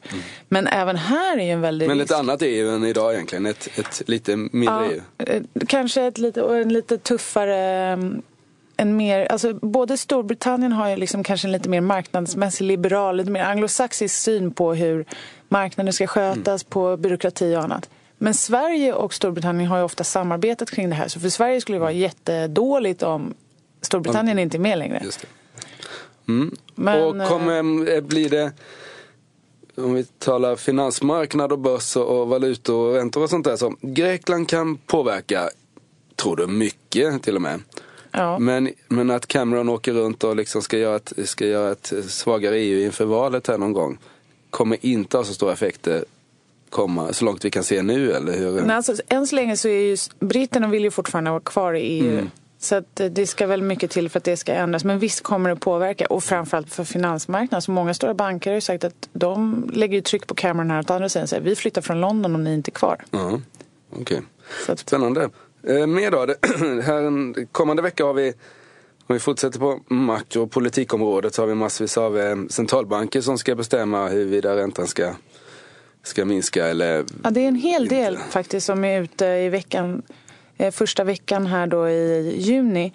Men 0.48 0.66
även 0.66 0.96
här 0.96 1.38
är 1.38 1.44
ju 1.44 1.50
en 1.50 1.60
väldigt 1.60 1.88
Men 1.88 1.98
risk. 1.98 2.10
ett 2.10 2.18
annat 2.18 2.42
EU 2.42 2.70
än 2.70 2.84
idag 2.84 3.12
egentligen. 3.14 3.46
Ett, 3.46 3.68
ett 3.78 4.02
lite 4.06 4.36
mindre 4.36 4.86
EU. 4.92 5.00
Eh, 5.18 5.42
Kanske 5.68 6.02
ett 6.02 6.18
lite, 6.18 6.42
och 6.42 6.56
en 6.56 6.72
lite 6.72 6.98
tuffare... 6.98 7.58
mm, 7.92 8.22
En 8.76 8.96
mer, 8.96 9.26
alltså 9.32 9.52
både 9.54 9.96
Storbritannien 9.96 10.72
har 10.72 10.88
ju 10.88 10.96
liksom 10.96 11.22
kanske 11.24 11.48
en 11.48 11.52
lite 11.52 11.68
mer 11.68 11.80
marknadsmässig, 11.80 12.64
liberal, 12.64 13.16
lite 13.16 13.30
mer 13.30 13.42
anglosaxisk 13.44 14.14
syn 14.14 14.50
på 14.50 14.74
hur 14.74 15.04
marknaden 15.48 15.92
ska 15.92 16.06
skötas, 16.06 16.64
på 16.64 16.96
byråkrati 16.96 17.56
och 17.56 17.62
annat. 17.62 17.90
Men 18.24 18.34
Sverige 18.34 18.92
och 18.92 19.14
Storbritannien 19.14 19.68
har 19.68 19.78
ju 19.78 19.84
ofta 19.84 20.04
samarbetat 20.04 20.70
kring 20.70 20.88
det 20.88 20.94
här. 20.94 21.08
Så 21.08 21.20
för 21.20 21.28
Sverige 21.28 21.60
skulle 21.60 21.76
det 21.76 21.80
vara 21.80 21.92
jättedåligt 21.92 23.02
om 23.02 23.34
Storbritannien 23.80 24.38
inte 24.38 24.56
är 24.56 24.58
med 24.58 24.78
längre. 24.78 25.02
Mm. 26.28 26.56
Men, 26.74 27.02
och 27.02 27.28
kommer, 27.28 27.92
eh, 27.94 28.00
blir 28.00 28.30
det, 28.30 28.52
om 29.74 29.94
vi 29.94 30.04
talar 30.04 30.56
finansmarknad 30.56 31.52
och 31.52 31.58
börs 31.58 31.96
och 31.96 32.20
och 32.20 32.28
valutor 32.28 32.88
och 32.88 32.94
räntor 32.94 33.22
och 33.22 33.30
sånt 33.30 33.44
där. 33.44 33.56
Så 33.56 33.74
Grekland 33.80 34.48
kan 34.48 34.76
påverka, 34.76 35.50
tror 36.16 36.36
du, 36.36 36.46
mycket 36.46 37.22
till 37.22 37.36
och 37.36 37.42
med. 37.42 37.60
Ja. 38.10 38.38
Men, 38.38 38.70
men 38.88 39.10
att 39.10 39.26
Cameron 39.26 39.68
åker 39.68 39.92
runt 39.92 40.24
och 40.24 40.36
liksom 40.36 40.62
ska, 40.62 40.78
göra 40.78 40.96
ett, 40.96 41.12
ska 41.24 41.46
göra 41.46 41.72
ett 41.72 41.92
svagare 42.08 42.56
EU 42.56 42.84
inför 42.84 43.04
valet 43.04 43.46
här 43.46 43.58
någon 43.58 43.72
gång 43.72 43.98
kommer 44.54 44.86
inte 44.86 45.16
ha 45.16 45.24
så 45.24 45.34
stora 45.34 45.52
effekter 45.52 46.04
komma 46.74 47.12
så 47.12 47.24
långt 47.24 47.44
vi 47.44 47.50
kan 47.50 47.64
se 47.64 47.82
nu 47.82 48.12
eller 48.12 48.38
hur? 48.38 48.52
Men 48.52 48.70
alltså, 48.70 48.94
än 49.08 49.26
så 49.26 49.36
länge 49.36 49.56
så 49.56 49.68
är 49.68 49.80
ju 49.80 49.96
britterna 50.20 50.68
vill 50.68 50.82
ju 50.82 50.90
fortfarande 50.90 51.30
vara 51.30 51.40
kvar 51.40 51.74
i 51.74 51.80
EU. 51.80 52.26
Så 52.58 52.74
att 52.74 53.00
eh, 53.00 53.06
det 53.06 53.26
ska 53.26 53.46
väl 53.46 53.62
mycket 53.62 53.90
till 53.90 54.08
för 54.08 54.18
att 54.18 54.24
det 54.24 54.36
ska 54.36 54.52
ändras. 54.52 54.84
Men 54.84 54.98
visst 54.98 55.22
kommer 55.22 55.50
det 55.50 55.56
påverka. 55.56 56.06
Och 56.06 56.24
framförallt 56.24 56.72
för 56.72 56.84
finansmarknaden. 56.84 57.62
Så 57.62 57.70
många 57.70 57.94
stora 57.94 58.14
banker 58.14 58.50
har 58.50 58.54
ju 58.54 58.60
sagt 58.60 58.84
att 58.84 59.08
de 59.12 59.64
lägger 59.72 59.94
ju 59.94 60.00
tryck 60.00 60.26
på 60.26 60.34
Cameron 60.34 60.70
här. 60.70 60.80
Att 60.80 60.90
andra 60.90 61.08
sidan 61.08 61.28
säger 61.28 61.42
vi 61.42 61.56
flyttar 61.56 61.82
från 61.82 62.00
London 62.00 62.34
om 62.34 62.44
ni 62.44 62.54
inte 62.54 62.68
är 62.68 62.72
kvar. 62.72 63.04
Ja, 63.10 63.40
okej. 64.00 64.22
Så 64.66 64.72
att, 64.72 64.78
Spännande. 64.78 65.30
Eh, 65.68 65.86
mer 65.86 66.10
då? 66.10 66.26
Det, 66.26 66.36
här 66.82 67.46
kommande 67.52 67.82
vecka 67.82 68.04
har 68.04 68.14
vi, 68.14 68.32
om 69.06 69.14
vi 69.14 69.18
fortsätter 69.18 69.58
på 69.58 69.80
makro 69.88 70.42
och 70.42 70.50
politikområdet 70.50 71.34
så 71.34 71.42
har 71.42 71.46
vi 71.46 71.54
massvis 71.54 71.98
av 71.98 72.18
eh, 72.18 72.36
centralbanker 72.50 73.20
som 73.20 73.38
ska 73.38 73.54
bestämma 73.54 74.08
huruvida 74.08 74.56
räntan 74.56 74.86
ska, 74.86 75.12
ska 76.04 76.24
minska 76.24 76.66
eller 76.66 77.04
ja, 77.22 77.30
det 77.30 77.40
är 77.40 77.48
en 77.48 77.56
hel 77.56 77.88
del 77.88 78.12
Inte. 78.14 78.24
faktiskt 78.26 78.66
som 78.66 78.84
är 78.84 79.00
ute 79.00 79.26
i 79.26 79.48
veckan. 79.48 80.02
Eh, 80.58 80.70
första 80.72 81.04
veckan 81.04 81.46
här 81.46 81.66
då 81.66 81.88
i 81.88 82.34
juni. 82.38 82.92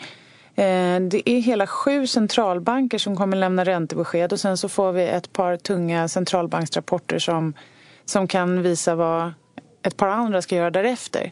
Eh, 0.56 1.00
Det 1.00 1.30
är 1.30 1.42
hela 1.42 1.68
sju 1.68 2.08
centralbanker 2.08 2.98
som 2.98 3.16
kommer 3.16 3.38
lämna 3.38 3.64
räntebesked 3.66 4.34
och 4.34 4.40
sen 4.40 4.58
så 4.58 4.70
får 4.70 4.92
vi 4.92 5.04
ett 5.08 5.34
par 5.34 5.58
tunga 5.58 6.08
centralbanksrapporter 6.08 7.20
som, 7.20 7.54
som 8.06 8.28
kan 8.28 8.62
visa 8.62 8.96
vad 8.96 9.34
ett 9.84 9.98
par 9.98 10.08
andra 10.08 10.42
ska 10.42 10.56
göra 10.56 10.72
därefter. 10.72 11.32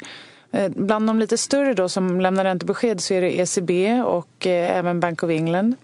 Eh, 0.51 0.71
Bland 0.75 1.07
de 1.07 1.19
lite 1.19 1.37
större 1.37 1.73
då 1.73 1.89
som 1.89 2.21
lämnar 2.21 2.43
räntebesked 2.43 3.01
så 3.01 3.13
är 3.13 3.21
det 3.21 3.39
ECB 3.39 4.01
och 4.01 4.47
även 4.47 4.99
Bank 4.99 5.23
of 5.23 5.29
England. 5.29 5.75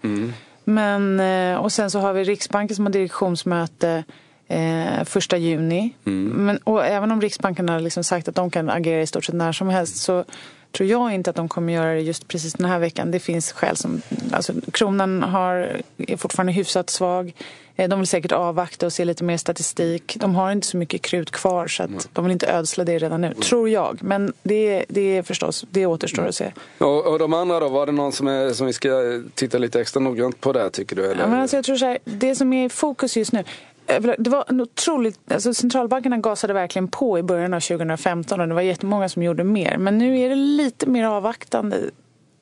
Men, 0.64 1.20
eh, 1.20 1.56
och 1.60 1.72
sen 1.72 1.90
så 1.90 1.98
har 1.98 2.12
vi 2.12 2.24
Riksbanken 2.24 2.76
som 2.76 2.86
har 2.86 2.92
direktionsmöte 2.92 4.04
eh, 4.48 5.04
första 5.04 5.36
juni. 5.36 5.94
Men, 6.04 6.56
och 6.56 6.86
även 6.86 7.10
om 7.10 7.20
Riksbanken 7.20 7.68
har 7.68 7.80
liksom 7.80 8.04
sagt 8.04 8.28
att 8.28 8.34
de 8.34 8.50
kan 8.50 8.70
agera 8.70 9.02
i 9.02 9.06
stort 9.06 9.24
sett 9.24 9.34
när 9.34 9.52
som 9.52 9.68
helst 9.68 9.96
så 9.96 10.24
tror 10.72 10.88
jag 10.88 11.14
inte 11.14 11.30
att 11.30 11.36
de 11.36 11.48
kommer 11.48 11.72
göra 11.72 11.94
det 11.94 12.00
just 12.00 12.28
precis 12.28 12.52
den 12.52 12.66
här 12.66 12.78
veckan. 12.78 13.10
Det 13.10 13.20
finns 13.20 13.52
skäl 13.52 13.76
som... 13.76 14.02
Alltså, 14.32 14.52
kronan 14.72 15.22
har, 15.22 15.80
är 15.98 16.16
fortfarande 16.16 16.52
hyfsat 16.52 16.90
svag. 16.90 17.32
Eh, 17.76 17.88
De 17.88 17.98
vill 17.98 18.08
säkert 18.08 18.32
avvakta 18.32 18.86
och 18.86 18.92
se 18.92 19.04
lite 19.04 19.24
mer 19.24 19.36
statistik. 19.36 20.16
De 20.20 20.34
har 20.34 20.52
inte 20.52 20.66
så 20.66 20.76
mycket 20.76 21.02
krut 21.02 21.30
kvar 21.30 21.66
så 21.66 21.82
att 21.82 22.08
de 22.12 22.24
vill 22.24 22.32
inte 22.32 22.46
ödsla 22.52 22.84
det 22.84 22.98
redan 22.98 23.20
nu, 23.20 23.34
tror 23.34 23.68
jag. 23.68 24.02
Men 24.02 24.32
det, 24.42 24.84
det 24.88 25.00
är 25.16 25.22
förstås, 25.22 25.64
det 25.70 25.86
återstår 25.86 26.26
att 26.26 26.34
se. 26.34 26.52
och, 26.78 27.06
och 27.06 27.18
de 27.18 27.34
andra 27.34 27.60
då? 27.60 27.68
Var 27.68 27.86
det 27.86 27.92
någon 27.92 28.12
som, 28.12 28.28
är, 28.28 28.52
som 28.52 28.66
vi 28.66 28.72
ska 28.72 28.88
titta 29.34 29.58
lite 29.58 29.80
extra 29.80 30.00
noggrant 30.00 30.40
på 30.40 30.52
där 30.52 30.70
tycker 30.70 30.96
du? 30.96 31.04
Eller? 31.04 31.22
Ja, 31.22 31.26
men 31.28 31.40
alltså 31.40 31.56
jag 31.56 31.64
tror 31.64 31.76
så 31.76 31.86
här, 31.86 31.98
det 32.04 32.34
som 32.36 32.52
är 32.52 32.66
i 32.66 32.68
fokus 32.68 33.16
just 33.16 33.32
nu 33.32 33.44
Eh, 33.86 34.02
det 34.18 34.30
var 34.30 34.44
en 34.48 34.60
otroligt, 34.60 35.32
alltså 35.32 35.54
centralbankerna 35.54 36.16
gasade 36.16 36.52
verkligen 36.52 36.88
på 36.88 37.18
i 37.18 37.22
början 37.22 37.54
av 37.54 37.60
2015 37.60 38.40
och 38.40 38.48
det 38.48 38.54
var 38.54 38.62
jättemånga 38.62 39.08
som 39.08 39.22
gjorde 39.22 39.44
mer. 39.44 39.76
Men 39.78 39.98
nu 39.98 40.18
är 40.18 40.28
det 40.28 40.34
lite 40.34 40.86
mer 40.86 41.04
avvaktande 41.04 41.78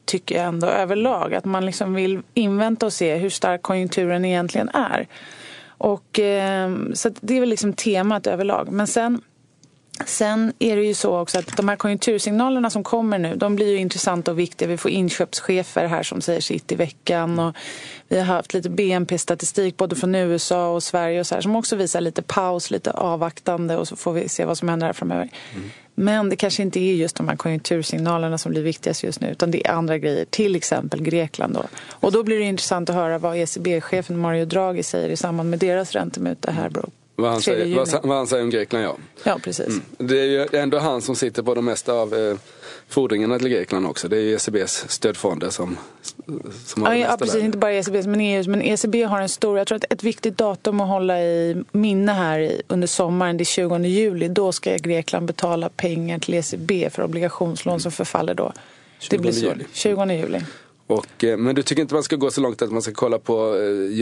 tycker 0.04 0.34
jag 0.34 0.44
ändå 0.44 0.66
överlag. 0.66 1.34
Att 1.34 1.44
man 1.44 1.66
liksom 1.66 1.94
vill 1.94 2.22
invänta 2.34 2.86
och 2.86 2.92
se 2.92 3.16
hur 3.16 3.30
stark 3.30 3.62
konjunkturen 3.62 4.24
egentligen 4.24 4.68
är. 4.68 5.06
Och, 5.66 6.18
eh, 6.18 6.70
så 6.94 7.10
det 7.20 7.36
är 7.36 7.40
väl 7.40 7.48
liksom 7.48 7.72
temat 7.72 8.26
överlag. 8.26 8.72
Men 8.72 8.86
sen 8.86 9.20
Sen 10.06 10.52
är 10.58 10.76
det 10.76 10.82
ju 10.82 10.94
så 10.94 11.18
också 11.18 11.38
att 11.38 11.56
de 11.56 11.68
här 11.68 11.76
konjunktursignalerna 11.76 12.70
som 12.70 12.84
kommer 12.84 13.18
nu, 13.18 13.34
de 13.36 13.56
blir 13.56 13.70
ju 13.70 13.76
intressanta 13.76 14.30
och 14.30 14.38
viktiga. 14.38 14.68
Vi 14.68 14.76
får 14.76 14.90
inköpschefer 14.90 15.86
här 15.86 16.02
som 16.02 16.20
säger 16.20 16.40
sitt 16.40 16.72
i 16.72 16.74
veckan 16.74 17.38
och 17.38 17.56
vi 18.08 18.18
har 18.18 18.24
haft 18.24 18.54
lite 18.54 18.70
BNP-statistik 18.70 19.76
både 19.76 19.96
från 19.96 20.14
USA 20.14 20.74
och 20.74 20.82
Sverige 20.82 21.20
och 21.20 21.26
så 21.26 21.34
här, 21.34 21.42
som 21.42 21.56
också 21.56 21.76
visar 21.76 22.00
lite 22.00 22.22
paus, 22.22 22.70
lite 22.70 22.90
avvaktande 22.90 23.76
och 23.76 23.88
så 23.88 23.96
får 23.96 24.12
vi 24.12 24.28
se 24.28 24.44
vad 24.44 24.58
som 24.58 24.68
händer 24.68 24.86
här 24.86 24.92
framöver. 24.92 25.28
Men 25.94 26.28
det 26.28 26.36
kanske 26.36 26.62
inte 26.62 26.80
är 26.80 26.94
just 26.94 27.16
de 27.16 27.28
här 27.28 27.36
konjunktursignalerna 27.36 28.38
som 28.38 28.52
blir 28.52 28.62
viktigast 28.62 29.02
just 29.02 29.20
nu 29.20 29.30
utan 29.30 29.50
det 29.50 29.66
är 29.66 29.72
andra 29.72 29.98
grejer, 29.98 30.24
till 30.24 30.56
exempel 30.56 31.02
Grekland 31.02 31.54
då. 31.54 31.64
Och 31.90 32.12
då 32.12 32.22
blir 32.22 32.38
det 32.38 32.44
intressant 32.44 32.90
att 32.90 32.96
höra 32.96 33.18
vad 33.18 33.36
ECB-chefen 33.36 34.18
Mario 34.18 34.44
Draghi 34.44 34.82
säger 34.82 35.08
i 35.08 35.16
samband 35.16 35.50
med 35.50 35.58
deras 35.58 35.92
räntemöte 35.92 36.50
här 36.50 36.68
bro. 36.68 36.90
Vad, 37.22 37.30
han 37.30 37.40
3 37.40 37.54
säger, 37.54 37.76
vad, 37.76 38.04
vad 38.04 38.16
han 38.16 38.26
säger 38.26 38.42
om 38.42 38.50
Grekland, 38.50 38.84
ja. 38.84 38.96
Ja, 39.24 39.38
precis. 39.44 39.80
Det 39.98 40.20
är 40.20 40.24
ju 40.24 40.46
ändå 40.52 40.78
han 40.78 41.02
som 41.02 41.16
sitter 41.16 41.42
på 41.42 41.54
det 41.54 41.62
mesta 41.62 41.92
av 41.92 42.14
eh, 42.14 42.36
fordringarna 42.88 43.38
till 43.38 43.48
Grekland 43.48 43.86
också. 43.86 44.08
Det 44.08 44.16
är 44.16 44.20
ju 44.20 44.34
ECBs 44.34 44.84
stödfonder 44.88 45.50
som, 45.50 45.78
som 46.64 46.82
har 46.82 46.94
Ja, 46.94 47.08
ja, 47.10 47.16
precis. 47.16 47.34
där. 47.34 47.44
Inte 47.44 47.58
bara 47.58 47.72
ECB, 47.72 48.02
men 48.02 48.20
EU. 48.20 48.50
Men 48.50 48.62
ECB 48.62 49.02
har 49.02 49.20
en 49.20 49.28
stor... 49.28 49.58
Jag 49.58 49.66
tror 49.66 49.76
att 49.76 49.92
ett 49.92 50.02
viktigt 50.02 50.38
datum 50.38 50.80
att 50.80 50.88
hålla 50.88 51.20
i 51.22 51.64
minne 51.72 52.12
här 52.12 52.52
under 52.68 52.86
sommaren, 52.86 53.36
det 53.36 53.42
är 53.42 53.44
20 53.44 53.78
juli. 53.78 54.28
Då 54.28 54.52
ska 54.52 54.76
Grekland 54.76 55.26
betala 55.26 55.68
pengar 55.68 56.18
till 56.18 56.34
ECB 56.34 56.90
för 56.90 57.02
obligationslån 57.02 57.80
som 57.80 57.92
förfaller 57.92 58.34
då. 58.34 58.52
Det 59.10 59.16
20 59.16 59.18
blir 59.18 59.32
så. 59.32 59.44
juli. 59.44 59.64
20 59.72 60.12
juli. 60.14 60.40
Och, 60.86 61.24
eh, 61.24 61.36
men 61.36 61.54
du 61.54 61.62
tycker 61.62 61.82
inte 61.82 61.94
man 61.94 62.02
ska 62.02 62.16
gå 62.16 62.30
så 62.30 62.40
långt 62.40 62.62
att 62.62 62.72
man 62.72 62.82
ska 62.82 62.92
kolla 62.92 63.18
på 63.18 63.56
eh, 63.56 63.98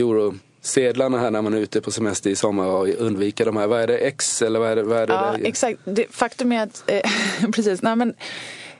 eurosedlarna 0.61 1.19
här 1.19 1.31
när 1.31 1.41
man 1.41 1.53
är 1.53 1.57
ute 1.57 1.81
på 1.81 1.91
semester 1.91 2.29
i 2.29 2.35
sommar 2.35 2.65
och 2.67 2.87
undvika 2.87 3.45
de 3.45 3.57
här. 3.57 3.67
Vad 3.67 3.81
är 3.81 3.87
det, 3.87 3.97
X 3.97 4.41
eller 4.41 4.59
vad 4.59 4.71
är 4.71 4.75
det? 4.75 4.83
Vad 4.83 4.97
är 4.97 5.07
det 5.07 5.13
Ja, 5.13 5.31
där? 5.31 5.47
exakt. 5.47 5.79
Det, 5.83 6.05
faktum 6.09 6.51
är 6.51 6.63
att, 6.63 6.83
eh, 6.87 7.01
precis, 7.51 7.81
nej 7.81 7.95
men, 7.95 8.13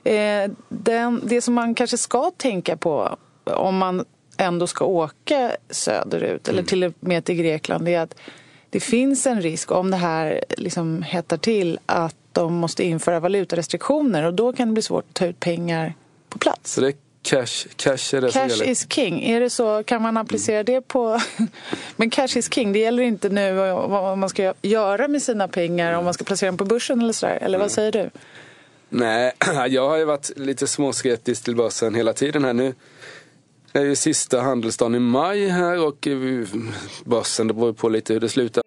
eh, 0.04 0.50
den, 0.68 1.20
det 1.24 1.40
som 1.40 1.54
man 1.54 1.74
kanske 1.74 1.98
ska 1.98 2.30
tänka 2.30 2.76
på 2.76 3.16
om 3.44 3.76
man 3.76 4.04
ändå 4.36 4.66
ska 4.66 4.84
åka 4.84 5.52
söderut 5.70 6.48
eller 6.48 6.62
till 6.62 6.84
och 6.84 6.92
med 7.00 7.24
till 7.24 7.34
Grekland 7.34 7.88
är 7.88 8.00
att 8.00 8.14
det 8.70 8.80
finns 8.80 9.26
en 9.26 9.42
risk 9.42 9.70
om 9.72 9.90
det 9.90 9.96
här 9.96 10.44
liksom 10.56 11.02
hettar 11.02 11.36
till 11.36 11.78
att 11.86 12.16
de 12.32 12.54
måste 12.54 12.84
införa 12.84 13.20
valutarestriktioner 13.20 14.22
och 14.24 14.34
då 14.34 14.52
kan 14.52 14.68
det 14.68 14.72
bli 14.74 14.82
svårt 14.82 15.04
att 15.08 15.14
ta 15.14 15.26
ut 15.26 15.40
pengar 15.40 15.94
på 16.28 16.38
plats. 16.38 16.72
Så 16.72 16.80
det 16.80 16.92
cash, 17.22 17.68
cash 17.76 18.14
är 18.16 18.20
det 18.20 18.32
som 18.32 18.40
Cash 18.42 18.48
gäller? 18.48 18.68
is 18.68 18.86
king. 18.90 19.24
Är 19.24 19.40
det 19.40 19.50
så, 19.50 19.82
kan 19.82 20.02
man 20.02 20.16
applicera 20.16 20.62
det 20.62 20.80
på... 20.80 21.20
Men 21.96 22.10
cash 22.10 22.36
is 22.36 22.54
king, 22.54 22.72
det 22.72 22.78
gäller 22.78 23.02
inte 23.02 23.28
nu 23.28 23.52
vad 23.88 24.18
man 24.18 24.28
ska 24.28 24.54
göra 24.62 25.08
med 25.08 25.22
sina 25.22 25.48
pengar 25.48 25.92
om 25.92 26.04
man 26.04 26.14
ska 26.14 26.24
placera 26.24 26.48
dem 26.50 26.56
på 26.56 26.64
börsen 26.64 27.00
eller 27.00 27.12
sådär. 27.12 27.38
Eller 27.42 27.58
vad 27.58 27.70
säger 27.70 27.92
du? 27.92 28.10
Nej, 28.88 29.32
jag 29.68 29.88
har 29.88 29.96
ju 29.96 30.04
varit 30.04 30.38
lite 30.38 30.66
småskeptisk 30.66 31.44
till 31.44 31.56
börsen 31.56 31.94
hela 31.94 32.12
tiden 32.12 32.44
här 32.44 32.52
nu. 32.52 32.74
Det 33.72 33.78
är 33.78 33.84
ju 33.84 33.96
sista 33.96 34.40
handelsdagen 34.40 34.94
i 34.94 34.98
maj 34.98 35.48
här 35.48 35.86
och 35.86 36.06
eh, 36.06 36.46
börsen, 37.04 37.46
det 37.46 37.54
beror 37.54 37.68
ju 37.68 37.74
på 37.74 37.88
lite 37.88 38.12
hur 38.12 38.20
det 38.20 38.28
slutar. 38.28 38.62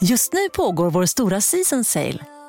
Just 0.00 0.32
nu 0.32 0.48
pågår 0.48 0.90
vår 0.90 1.06
stora 1.06 1.40
season 1.40 1.84
sale 1.84 2.24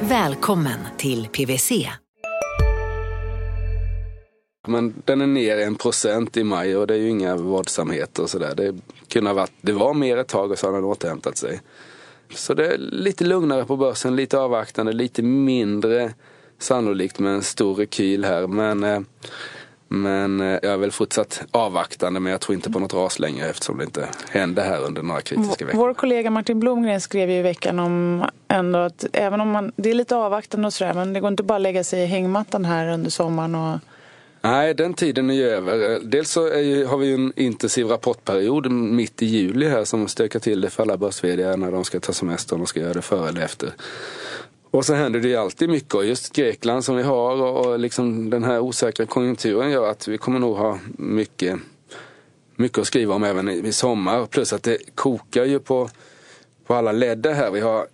Välkommen 0.00 0.78
till 0.96 1.28
PWC. 1.28 1.90
Men 4.68 4.94
den 5.04 5.20
är 5.20 5.26
ner 5.26 5.58
en 5.58 5.74
procent 5.74 6.36
i 6.36 6.44
maj 6.44 6.76
och 6.76 6.86
det 6.86 6.94
är 6.94 6.98
ju 6.98 7.08
inga 7.08 7.36
våldsamheter 7.36 8.22
och 8.22 8.30
sådär. 8.30 8.54
Det, 8.54 8.74
kunde 9.08 9.30
ha 9.30 9.34
varit, 9.34 9.52
det 9.60 9.72
var 9.72 9.94
mer 9.94 10.16
ett 10.16 10.28
tag 10.28 10.50
och 10.50 10.58
så 10.58 10.66
har 10.66 10.72
den 10.72 10.84
återhämtat 10.84 11.36
sig. 11.36 11.60
Så 12.34 12.54
det 12.54 12.66
är 12.66 12.78
lite 12.78 13.24
lugnare 13.24 13.64
på 13.64 13.76
börsen, 13.76 14.16
lite 14.16 14.38
avvaktande, 14.38 14.92
lite 14.92 15.22
mindre 15.22 16.12
sannolikt 16.58 17.18
med 17.18 17.32
en 17.32 17.42
stor 17.42 17.74
rekyl 17.74 18.24
här. 18.24 18.46
Men, 18.46 18.84
eh, 18.84 19.00
men 19.88 20.40
eh, 20.40 20.46
jag 20.46 20.64
är 20.64 20.76
väl 20.76 20.92
fortsatt 20.92 21.42
avvaktande 21.50 22.20
men 22.20 22.32
jag 22.32 22.40
tror 22.40 22.54
inte 22.54 22.70
på 22.70 22.78
något 22.78 22.94
ras 22.94 23.18
längre 23.18 23.46
eftersom 23.46 23.78
det 23.78 23.84
inte 23.84 24.08
hände 24.30 24.62
här 24.62 24.80
under 24.80 25.02
några 25.02 25.20
kritiska 25.20 25.64
veckor. 25.64 25.78
Vår 25.78 25.94
kollega 25.94 26.30
Martin 26.30 26.60
Blomgren 26.60 27.00
skrev 27.00 27.30
ju 27.30 27.36
i 27.36 27.42
veckan 27.42 27.78
om 27.78 28.24
ändå 28.56 28.78
att 28.78 29.04
även 29.12 29.40
om 29.40 29.50
man, 29.50 29.72
det 29.76 29.90
är 29.90 29.94
lite 29.94 30.16
avvaktande 30.16 30.66
och 30.66 30.72
sådär 30.72 30.94
men 30.94 31.12
det 31.12 31.20
går 31.20 31.28
inte 31.28 31.42
bara 31.42 31.56
att 31.56 31.62
lägga 31.62 31.84
sig 31.84 32.02
i 32.02 32.06
hängmattan 32.06 32.64
här 32.64 32.88
under 32.88 33.10
sommaren 33.10 33.54
och 33.54 33.78
Nej, 34.40 34.74
den 34.74 34.94
tiden 34.94 35.30
är 35.30 35.34
ju 35.34 35.48
över. 35.48 36.00
Dels 36.02 36.30
så 36.30 36.48
ju, 36.48 36.86
har 36.86 36.98
vi 36.98 37.06
ju 37.06 37.14
en 37.14 37.32
intensiv 37.36 37.86
rapportperiod 37.86 38.70
mitt 38.70 39.22
i 39.22 39.26
juli 39.26 39.68
här 39.68 39.84
som 39.84 40.08
stökar 40.08 40.38
till 40.38 40.60
det 40.60 40.70
för 40.70 40.82
alla 40.82 40.96
börs 40.96 41.22
när 41.22 41.72
de 41.72 41.84
ska 41.84 42.00
ta 42.00 42.12
semester 42.12 42.54
och 42.54 42.58
de 42.58 42.66
ska 42.66 42.80
göra 42.80 42.92
det 42.92 43.02
före 43.02 43.28
eller 43.28 43.40
efter. 43.40 43.72
Och 44.70 44.84
så 44.84 44.94
händer 44.94 45.20
det 45.20 45.28
ju 45.28 45.36
alltid 45.36 45.68
mycket 45.68 45.94
och 45.94 46.04
just 46.04 46.32
Grekland 46.32 46.84
som 46.84 46.96
vi 46.96 47.02
har 47.02 47.42
och, 47.42 47.66
och 47.66 47.78
liksom 47.78 48.30
den 48.30 48.44
här 48.44 48.60
osäkra 48.60 49.06
konjunkturen 49.06 49.70
gör 49.70 49.90
att 49.90 50.08
vi 50.08 50.18
kommer 50.18 50.38
nog 50.38 50.56
ha 50.56 50.78
mycket, 50.98 51.58
mycket 52.56 52.78
att 52.78 52.86
skriva 52.86 53.14
om 53.14 53.24
även 53.24 53.48
i, 53.48 53.66
i 53.66 53.72
sommar. 53.72 54.26
Plus 54.26 54.52
att 54.52 54.62
det 54.62 54.78
kokar 54.94 55.44
ju 55.44 55.58
på, 55.58 55.90
på 56.66 56.74
alla 56.74 56.92
ledder 56.92 57.32
här. 57.32 57.50
Vi 57.50 57.60
har 57.60 57.86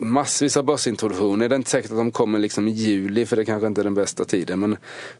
massvis 0.00 0.56
av 0.56 0.64
börsintroduktioner. 0.64 1.48
Det 1.48 1.54
är 1.54 1.56
inte 1.56 1.70
säkert 1.70 1.90
att 1.90 1.96
de 1.96 2.10
kommer 2.10 2.38
liksom 2.38 2.68
i 2.68 2.70
juli 2.70 3.26
för 3.26 3.36
det 3.36 3.44
kanske 3.44 3.66
inte 3.66 3.80
är 3.80 3.84
den 3.84 3.94
bästa 3.94 4.24
tiden. 4.24 4.60
Men, 4.60 4.76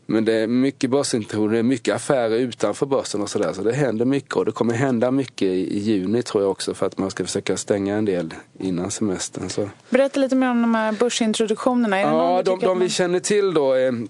men 0.07 0.25
det 0.25 0.33
är 0.33 0.47
mycket 0.47 0.91
börsintroduktioner, 0.91 1.63
mycket 1.63 1.95
affärer 1.95 2.37
utanför 2.37 2.87
börsen 2.87 3.23
och 3.23 3.31
sådär. 3.31 3.53
Så 3.53 3.63
det 3.63 3.73
händer 3.73 4.05
mycket 4.05 4.37
och 4.37 4.45
det 4.45 4.53
kommer 4.53 4.75
hända 4.75 5.11
mycket 5.11 5.49
i, 5.49 5.77
i, 5.77 5.79
juni 5.79 6.23
tror 6.23 6.43
jag 6.43 6.51
också 6.51 6.75
för 6.75 6.87
att 6.87 6.99
man 6.99 7.11
ska 7.11 7.25
försöka 7.25 7.57
stänga 7.57 7.97
en 7.97 8.05
del 8.05 8.35
innan 8.59 8.91
semestern. 8.91 9.49
Så. 9.49 9.69
Berätta 9.91 10.21
lite 10.21 10.37
mer 10.37 10.51
om 10.51 10.63
de 10.63 10.75
här 10.75 10.93
börsintroduktionerna. 10.93 11.99
Är 11.99 12.03
ja, 12.03 12.43
de, 12.45 12.59
de 12.59 12.67
man... 12.67 12.79
vi 12.79 12.89
känner 12.89 13.21
till 13.21 13.55
då 13.55 13.73
är, 13.73 14.07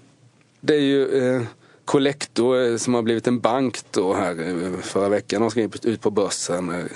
det 0.61 0.75
är 0.75 0.81
ju 0.81 1.35
eh, 1.35 1.41
Collector 1.85 2.77
som 2.77 2.93
har 2.93 3.01
blivit 3.01 3.27
en 3.27 3.39
bank 3.39 3.77
då 3.91 4.13
här 4.13 4.81
förra 4.81 5.09
veckan. 5.09 5.41
De 5.41 5.51
ska 5.51 5.69
ut 5.83 6.01
på 6.01 6.11
börsen. 6.11 6.89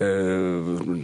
Eh, 0.00 0.08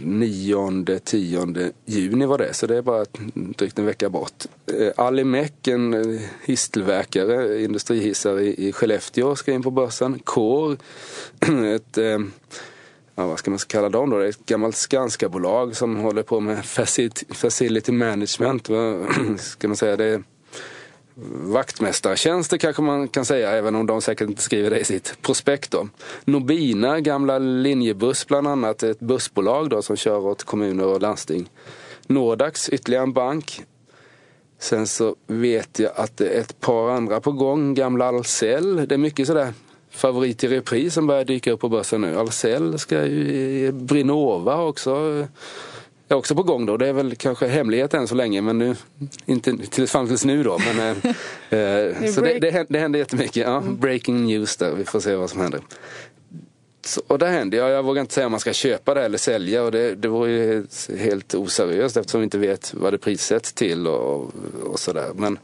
9 0.03 0.99
10 1.03 1.71
juni 1.85 2.25
var 2.25 2.37
det, 2.37 2.53
så 2.53 2.67
det 2.67 2.77
är 2.77 2.81
bara 2.81 3.05
drygt 3.33 3.79
en 3.79 3.85
vecka 3.85 4.09
bort. 4.09 4.45
Eh, 4.79 4.91
Alimek, 4.97 5.67
en 5.67 5.93
eh, 5.93 6.21
hisstillverkare, 6.45 7.63
industrihissar 7.63 8.39
i, 8.39 8.67
i 8.67 8.71
Skellefteå, 8.71 9.35
ska 9.35 9.51
in 9.51 9.63
på 9.63 9.71
börsen. 9.71 10.19
Core, 10.19 10.77
ett 11.75 11.97
eh, 11.97 12.19
ja, 13.15 13.27
vad 13.27 13.39
ska 13.39 13.51
man 13.51 13.59
kalla 13.67 13.89
dem 13.89 14.09
då? 14.09 14.17
Det 14.17 14.25
är 14.25 14.29
ett 14.29 14.45
gammalt 14.45 14.75
Skanska-bolag 14.75 15.75
som 15.75 15.95
håller 15.95 16.23
på 16.23 16.39
med 16.39 16.65
facility 17.29 17.91
management. 17.91 18.69
ska 19.37 19.67
man 19.67 19.77
säga 19.77 19.95
det? 19.95 20.23
Vaktmästartjänster 21.43 22.57
kanske 22.57 22.81
man 22.81 23.07
kan 23.07 23.25
säga, 23.25 23.51
även 23.51 23.75
om 23.75 23.85
de 23.85 24.01
säkert 24.01 24.29
inte 24.29 24.41
skriver 24.41 24.69
det 24.69 24.79
i 24.79 24.83
sitt 24.83 25.17
prospekt. 25.21 25.71
Då. 25.71 25.87
Nobina, 26.25 26.99
gamla 26.99 27.39
linjebuss 27.39 28.27
bland 28.27 28.47
annat, 28.47 28.83
ett 28.83 28.99
bussbolag 28.99 29.69
då, 29.69 29.81
som 29.81 29.95
kör 29.95 30.25
åt 30.25 30.43
kommuner 30.43 30.85
och 30.85 31.01
landsting. 31.01 31.49
Nordax, 32.07 32.69
ytterligare 32.69 33.03
en 33.03 33.13
bank. 33.13 33.63
Sen 34.59 34.87
så 34.87 35.15
vet 35.27 35.79
jag 35.79 35.91
att 35.95 36.17
det 36.17 36.27
är 36.27 36.41
ett 36.41 36.59
par 36.59 36.89
andra 36.89 37.21
på 37.21 37.31
gång, 37.31 37.73
gamla 37.73 38.07
Ahlsell. 38.07 38.87
Det 38.87 38.95
är 38.95 38.99
mycket 38.99 39.27
sådär 39.27 39.53
favorit 39.89 40.43
i 40.43 40.47
repris 40.47 40.93
som 40.93 41.07
börjar 41.07 41.25
dyka 41.25 41.51
upp 41.51 41.59
på 41.59 41.69
börsen 41.69 42.01
nu. 42.01 42.17
Ahlsell 42.17 42.79
ska 42.79 43.05
ju, 43.05 43.71
Brinova 43.71 44.63
också 44.63 45.27
är 46.07 46.15
också 46.15 46.35
på 46.35 46.43
gång 46.43 46.65
då. 46.65 46.77
Det 46.77 46.87
är 46.87 46.93
väl 46.93 47.15
kanske 47.15 47.47
hemlighet 47.47 47.93
än 47.93 48.07
så 48.07 48.15
länge, 48.15 48.41
men 48.41 48.57
nu, 48.57 48.75
inte 49.25 49.57
till, 49.57 49.87
fram 49.87 50.07
tills 50.07 50.25
nu 50.25 50.43
då. 50.43 50.59
Men, 50.59 50.79
eh, 50.79 51.59
eh 51.59 52.11
så 52.11 52.21
det, 52.21 52.39
det, 52.39 52.51
händer, 52.51 52.73
det 52.73 52.79
händer 52.79 52.99
jättemycket. 52.99 53.35
Ja, 53.35 53.57
mm. 53.57 53.77
breaking 53.77 54.25
news 54.25 54.57
där, 54.57 54.71
vi 54.71 54.85
får 54.85 54.99
se 54.99 55.15
vad 55.15 55.29
som 55.29 55.41
händer. 55.41 55.61
Så, 56.85 57.01
och 57.07 57.19
det 57.19 57.27
händer, 57.27 57.57
jag, 57.57 57.69
jag 57.69 57.83
vågar 57.83 58.01
inte 58.01 58.13
säga 58.13 58.25
om 58.25 58.31
man 58.31 58.39
ska 58.39 58.53
köpa 58.53 58.93
det 58.93 59.05
eller 59.05 59.17
sälja 59.17 59.63
och 59.63 59.71
det, 59.71 59.95
det 59.95 60.07
vore 60.07 60.31
ju 60.31 60.65
helt 60.97 61.35
oseriöst 61.35 61.97
eftersom 61.97 62.21
vi 62.21 62.23
inte 62.23 62.37
vet 62.37 62.73
vad 62.73 62.93
det 62.93 62.97
prissätts 62.97 63.53
till 63.53 63.87
och, 63.87 64.31
och 64.63 64.79
sådär. 64.79 65.11
Men 65.15 65.39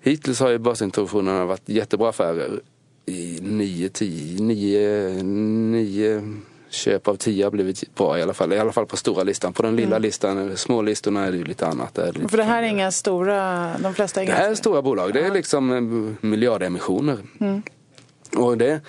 hittills 0.00 0.40
har 0.40 0.50
ju 0.50 0.58
börsintroduktionerna 0.58 1.44
varit 1.44 1.68
jättebra 1.68 2.08
affärer 2.08 2.60
i 3.06 3.38
9, 3.42 3.88
10, 3.88 4.42
9, 4.42 5.22
9 5.22 6.22
köp 6.70 7.08
av 7.08 7.16
tio 7.16 7.44
har 7.44 7.50
blivit 7.50 7.94
bra 7.94 8.18
i 8.18 8.22
alla 8.22 8.34
fall. 8.34 8.52
I 8.52 8.58
alla 8.58 8.72
fall 8.72 8.86
på 8.86 8.96
stora 8.96 9.22
listan. 9.22 9.52
På 9.52 9.62
den 9.62 9.76
lilla 9.76 9.96
mm. 9.96 10.02
listan, 10.02 10.56
små 10.56 10.82
listorna 10.82 11.26
är 11.26 11.30
det 11.30 11.38
ju 11.38 11.44
lite 11.44 11.66
annat. 11.66 11.94
Det 11.94 12.12
lite 12.12 12.28
För 12.28 12.36
det 12.36 12.44
här 12.44 12.62
är 12.62 12.66
inga 12.66 12.90
stora, 12.90 13.70
de 13.78 13.94
flesta 13.94 14.22
är 14.22 14.26
Det 14.26 14.32
här 14.32 14.50
är 14.50 14.54
stora 14.54 14.82
bolag. 14.82 15.12
Det 15.12 15.20
är 15.20 15.30
liksom 15.30 15.72
eh, 15.72 16.26
miljardemissioner. 16.28 17.18
Mm. 17.40 17.62
Och 18.36 18.58
det, 18.58 18.80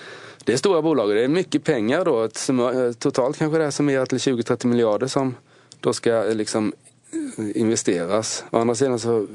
det 0.44 0.52
är 0.52 0.56
stora 0.56 0.82
bolag. 0.82 1.10
Det 1.10 1.24
är 1.24 1.28
mycket 1.28 1.64
pengar 1.64 2.04
då. 2.04 2.22
Eh, 2.22 2.92
totalt 2.92 3.38
kanske 3.38 3.58
det 3.58 3.64
är 3.64 3.70
summerat 3.70 4.08
till 4.08 4.18
20-30 4.18 4.66
miljarder 4.66 5.06
som 5.06 5.34
då 5.80 5.92
ska 5.92 6.28
eh, 6.28 6.34
liksom 6.34 6.72
investeras. 7.54 8.44
Å 8.50 8.58
andra 8.58 8.74
sidan 8.74 8.98
så 8.98 9.26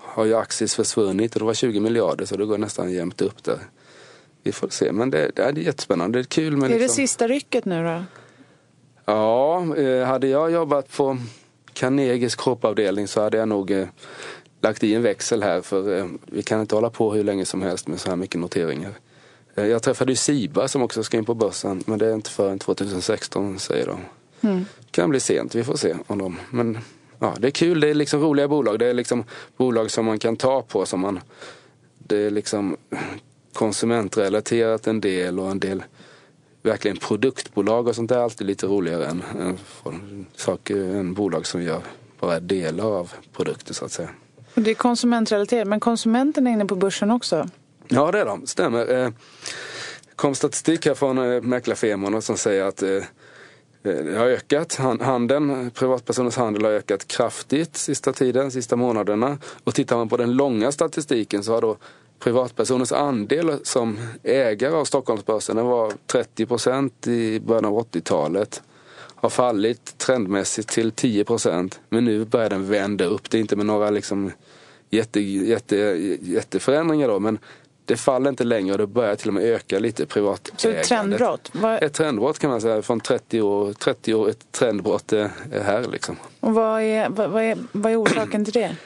har 0.00 0.24
ju 0.24 0.34
Axis 0.34 0.74
försvunnit 0.74 1.34
och 1.34 1.38
det 1.38 1.46
var 1.46 1.54
20 1.54 1.80
miljarder 1.80 2.24
så 2.24 2.36
det 2.36 2.44
går 2.44 2.58
nästan 2.58 2.92
jämnt 2.92 3.22
upp 3.22 3.44
där 3.44 3.58
vi 4.44 4.52
får 4.52 4.68
se. 4.68 4.92
Men 4.92 5.10
det, 5.10 5.30
det 5.34 5.42
är 5.42 5.52
jättespännande. 5.52 6.18
Det 6.18 6.22
är 6.22 6.24
kul. 6.24 6.56
Med 6.56 6.70
är 6.70 6.78
liksom... 6.78 6.86
det 6.86 6.92
sista 6.92 7.28
rycket 7.28 7.64
nu 7.64 7.84
då? 7.84 8.04
Ja, 9.04 9.76
eh, 9.76 10.06
hade 10.06 10.26
jag 10.26 10.50
jobbat 10.50 10.96
på 10.96 11.18
Carnegies 11.72 12.34
kroppavdelning 12.34 13.08
så 13.08 13.20
hade 13.20 13.36
jag 13.36 13.48
nog 13.48 13.70
eh, 13.70 13.86
lagt 14.60 14.84
i 14.84 14.94
en 14.94 15.02
växel 15.02 15.42
här 15.42 15.60
för 15.60 15.98
eh, 15.98 16.06
vi 16.26 16.42
kan 16.42 16.60
inte 16.60 16.74
hålla 16.74 16.90
på 16.90 17.12
hur 17.12 17.24
länge 17.24 17.44
som 17.44 17.62
helst 17.62 17.88
med 17.88 18.00
så 18.00 18.08
här 18.08 18.16
mycket 18.16 18.40
noteringar. 18.40 18.92
Jag 19.54 19.82
träffade 19.82 20.12
ju 20.12 20.16
Siba 20.16 20.68
som 20.68 20.82
också 20.82 21.02
ska 21.02 21.16
in 21.16 21.24
på 21.24 21.34
börsen 21.34 21.82
men 21.86 21.98
det 21.98 22.06
är 22.06 22.14
inte 22.14 22.30
förrän 22.30 22.58
2016 22.58 23.58
säger 23.58 23.86
de. 23.86 24.00
Mm. 24.48 24.64
kan 24.90 25.10
bli 25.10 25.20
sent, 25.20 25.54
vi 25.54 25.64
får 25.64 25.76
se 25.76 25.94
om 26.06 26.18
de. 26.18 26.38
Men 26.50 26.78
ja, 27.18 27.34
det 27.38 27.46
är 27.46 27.50
kul, 27.50 27.80
det 27.80 27.88
är 27.88 27.94
liksom 27.94 28.20
roliga 28.20 28.48
bolag. 28.48 28.78
Det 28.78 28.86
är 28.86 28.94
liksom 28.94 29.24
bolag 29.56 29.90
som 29.90 30.04
man 30.04 30.18
kan 30.18 30.36
ta 30.36 30.62
på 30.62 30.86
som 30.86 31.00
man 31.00 31.20
det 31.98 32.16
är 32.16 32.30
liksom 32.30 32.76
konsumentrelaterat 33.54 34.86
en 34.86 35.00
del 35.00 35.40
och 35.40 35.50
en 35.50 35.60
del 35.60 35.82
verkligen 36.62 36.96
produktbolag 36.96 37.88
och 37.88 37.94
sånt 37.94 38.10
är 38.10 38.18
alltid 38.18 38.46
lite 38.46 38.66
roligare 38.66 39.06
än, 39.06 39.22
än 39.40 40.26
saker, 40.36 40.76
en 40.76 41.14
bolag 41.14 41.46
som 41.46 41.62
gör 41.62 41.82
bara 42.20 42.40
delar 42.40 42.98
av 42.98 43.12
produkter 43.32 43.74
så 43.74 43.84
att 43.84 43.92
säga. 43.92 44.08
Det 44.54 44.70
är 44.70 44.74
konsumentrelaterat, 44.74 45.68
men 45.68 45.80
konsumenterna 45.80 46.50
är 46.50 46.54
inne 46.54 46.66
på 46.66 46.76
börsen 46.76 47.10
också? 47.10 47.48
Ja, 47.88 48.10
det 48.12 48.20
är 48.20 48.24
de. 48.24 48.46
Stämmer. 48.46 48.86
Det 48.86 49.02
eh, 49.02 49.10
kom 50.16 50.34
statistik 50.34 50.86
här 50.86 50.94
från 50.94 51.18
eh, 51.18 51.42
mäklarfirmorna 51.42 52.20
som 52.20 52.36
säger 52.36 52.64
att 52.64 52.82
eh, 52.82 53.02
det 53.82 54.18
har 54.18 54.26
ökat. 54.26 54.74
Handeln, 55.00 55.70
privatpersoners 55.70 56.36
handel 56.36 56.64
har 56.64 56.70
ökat 56.70 57.08
kraftigt 57.08 57.76
sista 57.76 58.12
tiden, 58.12 58.50
sista 58.50 58.76
månaderna. 58.76 59.38
Och 59.64 59.74
tittar 59.74 59.96
man 59.96 60.08
på 60.08 60.16
den 60.16 60.32
långa 60.32 60.72
statistiken 60.72 61.44
så 61.44 61.52
har 61.52 61.60
då 61.60 61.76
privatpersoners 62.24 62.92
andel 62.92 63.52
som 63.62 63.98
ägare 64.22 64.74
av 64.74 64.84
Stockholmsbörsen, 64.84 65.56
den 65.56 65.66
var 65.66 65.92
30 66.06 66.46
procent 66.46 67.06
i 67.06 67.40
början 67.40 67.64
av 67.64 67.72
80-talet. 67.72 68.62
Har 69.14 69.30
fallit 69.30 69.98
trendmässigt 69.98 70.68
till 70.68 70.92
10 70.92 71.24
procent. 71.24 71.80
Men 71.88 72.04
nu 72.04 72.24
börjar 72.24 72.50
den 72.50 72.66
vända 72.66 73.04
upp. 73.04 73.30
Det 73.30 73.38
är 73.38 73.40
inte 73.40 73.56
med 73.56 73.66
några 73.66 73.90
liksom 73.90 74.32
jätte, 74.90 75.20
jätte, 75.20 75.76
jätteförändringar 76.20 77.08
då, 77.08 77.20
men 77.20 77.38
det 77.84 77.96
faller 77.96 78.30
inte 78.30 78.44
längre 78.44 78.72
och 78.72 78.78
det 78.78 78.86
börjar 78.86 79.16
till 79.16 79.28
och 79.28 79.34
med 79.34 79.44
öka 79.44 79.78
lite 79.78 80.06
privatägandet. 80.06 80.60
Så 80.60 80.68
ett 80.68 80.84
trendbrott? 80.84 81.50
Vad... 81.52 81.82
Ett 81.82 81.92
trendbrott 81.92 82.38
kan 82.38 82.50
man 82.50 82.60
säga, 82.60 82.82
från 82.82 83.00
30 83.00 83.42
år, 83.42 83.72
30 83.72 84.14
år 84.14 84.28
ett 84.28 84.52
trendbrott 84.52 85.12
är 85.12 85.30
här 85.62 85.84
liksom. 85.92 86.16
Och 86.40 86.54
vad 86.54 86.82
är, 86.82 87.08
vad 87.08 87.42
är, 87.42 87.58
vad 87.72 87.92
är 87.92 88.02
orsaken 88.02 88.44
till 88.44 88.54
det? 88.54 88.76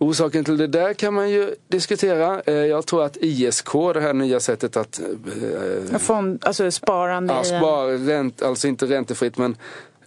Orsaken 0.00 0.44
till 0.44 0.56
det 0.56 0.66
där 0.66 0.94
kan 0.94 1.14
man 1.14 1.30
ju 1.30 1.54
diskutera. 1.68 2.40
Eh, 2.40 2.54
jag 2.54 2.86
tror 2.86 3.04
att 3.04 3.16
ISK, 3.16 3.72
det 3.94 4.00
här 4.00 4.12
nya 4.12 4.40
sättet 4.40 4.76
att... 4.76 5.00
Eh, 5.92 5.98
Fond, 5.98 6.44
alltså 6.44 6.70
sparande 6.70 7.34
ja, 7.34 7.44
spar, 7.44 8.06
ränt, 8.06 8.42
Alltså 8.42 8.68
inte 8.68 8.86
räntefritt 8.86 9.38
men 9.38 9.56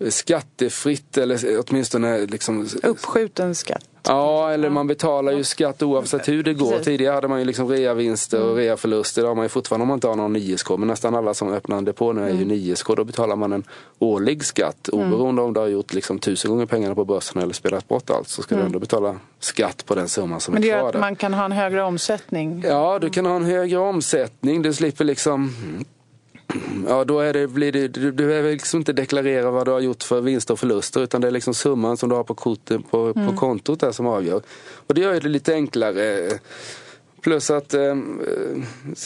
skattefritt 0.10 1.18
eller 1.18 1.40
åtminstone 1.68 2.26
liksom... 2.26 2.68
Uppskjuten 2.84 3.56
skatt. 3.56 3.93
Ja, 4.08 4.52
eller 4.52 4.70
man 4.70 4.88
betalar 4.88 5.32
ju 5.32 5.44
skatt 5.44 5.84
oavsett 5.84 6.28
hur 6.28 6.44
det 6.44 6.54
går. 6.54 6.70
Precis. 6.70 6.86
Tidigare 6.86 7.14
hade 7.14 7.28
man 7.28 7.40
ju 7.40 7.46
liksom 7.46 7.68
reavinster 7.70 8.42
och 8.42 8.52
mm. 8.52 8.58
reaförluster. 8.58 9.22
Det 9.22 9.28
har 9.28 9.36
man 9.36 9.46
ju 9.46 9.50
fortfarande 9.50 9.82
om 9.82 9.88
man 9.88 9.96
inte 9.96 10.08
har 10.08 10.16
någon 10.16 10.36
ISK. 10.36 10.70
Men 10.70 10.88
nästan 10.88 11.16
alla 11.16 11.34
som 11.34 11.54
öppnar 11.54 11.78
en 11.78 11.86
depå 11.86 12.14
nu 12.14 12.22
är 12.22 12.30
ju 12.30 12.42
mm. 12.42 12.52
ISK. 12.52 12.88
Då 12.88 13.04
betalar 13.04 13.36
man 13.36 13.54
en 13.54 13.64
årlig 14.00 14.46
skatt. 14.46 14.90
Mm. 14.94 15.14
Oberoende 15.14 15.42
om 15.42 15.54
du 15.54 15.60
har 15.60 15.68
gjort 15.68 15.94
liksom 15.94 16.20
tusen 16.20 16.52
gånger 16.52 16.66
pengarna 16.66 16.96
på 16.96 17.06
börsen 17.06 17.42
eller 17.42 17.54
spelat 17.54 17.88
bort 17.88 18.10
allt 18.10 18.28
så 18.28 18.42
ska 18.42 18.56
du 18.56 18.62
ändå 18.62 18.80
betala 18.80 19.16
skatt 19.40 19.86
på 19.86 19.96
den 19.96 20.10
summan 20.10 20.40
som 20.40 20.54
är 20.54 20.58
kvar. 20.58 20.68
Men 20.68 20.78
det 20.78 20.84
gör 20.84 20.90
att 20.90 21.00
man 21.00 21.16
kan 21.16 21.34
ha 21.34 21.46
en 21.46 21.52
högre 21.52 21.84
omsättning? 21.84 22.64
Ja, 22.68 23.00
du 23.00 23.10
kan 23.10 23.26
ha 23.26 23.36
en 23.36 23.46
högre 23.46 23.78
omsättning. 23.78 24.62
Du 24.62 24.74
slipper 24.74 25.06
liksom 25.06 25.54
Ja, 26.88 27.04
då 27.04 27.20
är 27.20 27.34
det, 27.34 27.48
blir 27.48 27.72
det, 27.72 27.88
du 27.88 28.12
behöver 28.12 28.52
liksom 28.52 28.80
inte 28.80 28.94
deklarera 28.94 29.52
vad 29.52 29.68
du 29.68 29.72
har 29.72 29.80
gjort 29.80 30.04
för 30.04 30.22
vinster 30.22 30.54
och 30.54 30.60
förluster 30.60 31.04
utan 31.04 31.22
det 31.22 31.28
är 31.28 31.32
liksom 31.32 31.54
summan 31.54 31.98
som 31.98 32.10
du 32.10 32.16
har 32.16 32.24
på, 32.24 32.34
korten, 32.34 32.84
på, 32.84 33.14
mm. 33.16 33.28
på 33.28 33.38
kontot 33.38 33.80
där 33.80 33.92
som 33.92 34.08
avgör. 34.08 34.42
Och 34.88 34.94
det 34.94 35.02
gör 35.02 35.20
det 35.20 35.30
lite 35.30 35.54
enklare. 35.54 36.30
Plus 37.22 37.50
att 37.50 37.74
eh, 37.74 37.96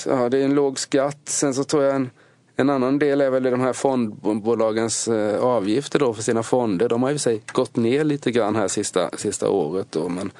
ja, 0.05 0.29
det 0.29 0.37
är 0.37 0.45
en 0.45 0.55
låg 0.55 0.79
skatt. 0.79 1.19
Sen 1.25 1.53
så 1.53 1.63
tror 1.63 1.83
jag 1.83 1.95
en, 1.95 2.09
en 2.55 2.69
annan 2.69 2.99
del 2.99 3.21
är 3.21 3.29
väl 3.29 3.43
de 3.43 3.61
här 3.61 3.73
fondbolagens 3.73 5.07
eh, 5.07 5.39
avgifter 5.39 5.99
då 5.99 6.13
för 6.13 6.23
sina 6.23 6.43
fonder. 6.43 6.89
De 6.89 7.03
har 7.03 7.11
ju 7.11 7.17
sig 7.17 7.41
gått 7.53 7.75
ner 7.75 8.03
lite 8.03 8.31
grann 8.31 8.55
här 8.55 8.67
sista, 8.67 9.09
sista 9.17 9.49
året. 9.49 9.87
Då, 9.89 10.09
men 10.09 10.31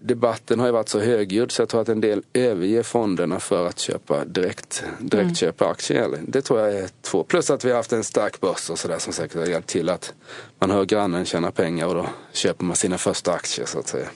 debatten 0.00 0.60
har 0.60 0.66
ju 0.66 0.72
varit 0.72 0.88
så 0.88 1.00
högljudd 1.00 1.52
så 1.52 1.62
jag 1.62 1.68
tror 1.68 1.80
att 1.80 1.88
en 1.88 2.00
del 2.00 2.22
överger 2.32 2.82
fonderna 2.82 3.40
för 3.40 3.66
att 3.66 3.78
köpa 3.78 4.24
direkt, 4.24 4.84
direkt 4.98 5.24
mm. 5.24 5.34
köpa 5.34 5.68
aktier. 5.68 6.18
Det 6.28 6.42
tror 6.42 6.60
jag 6.60 6.74
är 6.74 6.88
två. 7.02 7.24
Plus 7.24 7.50
att 7.50 7.64
vi 7.64 7.68
har 7.70 7.76
haft 7.76 7.92
en 7.92 8.04
stark 8.04 8.40
börs 8.40 8.70
och 8.70 8.78
sådär 8.78 8.98
som 8.98 9.12
säkert 9.12 9.36
har 9.36 9.46
hjälpt 9.46 9.68
till 9.68 9.88
att 9.88 10.14
man 10.58 10.70
hör 10.70 10.84
grannen 10.84 11.24
tjäna 11.24 11.50
pengar 11.50 11.86
och 11.86 11.94
då 11.94 12.06
köper 12.32 12.64
man 12.64 12.76
sina 12.76 12.98
första 12.98 13.32
aktier 13.32 13.66
så 13.66 13.78
att 13.78 13.88
säga. 13.88 14.08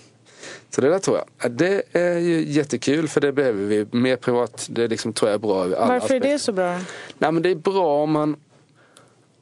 Så 0.71 0.81
det 0.81 0.89
där 0.89 0.99
tror 0.99 1.19
jag. 1.19 1.53
Det 1.53 1.83
är 1.93 2.19
ju 2.19 2.45
jättekul 2.45 3.09
för 3.09 3.21
det 3.21 3.33
behöver 3.33 3.65
vi. 3.65 3.87
Mer 3.91 4.17
privat, 4.17 4.67
det 4.71 4.89
liksom, 4.89 5.13
tror 5.13 5.29
jag 5.31 5.35
är 5.35 5.39
bra. 5.39 5.67
Varför 5.67 5.97
aspekter. 5.97 6.29
är 6.29 6.33
det 6.33 6.39
så 6.39 6.53
bra? 6.53 6.81
Nej, 7.19 7.33
men 7.33 7.43
det 7.43 7.51
är 7.51 7.55
bra 7.55 8.03
om 8.03 8.11
man 8.11 8.37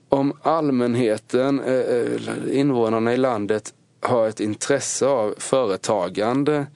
om 0.09 0.33
allmänheten, 0.43 1.61
eh, 1.61 1.75
eh, 1.75 2.59
invånarna 2.59 3.15
i 3.15 3.17
landet 3.17 3.75
har 4.03 4.29
ett 4.29 4.41
intresse 4.41 5.07
av 5.07 5.35
företagande. 5.39 6.67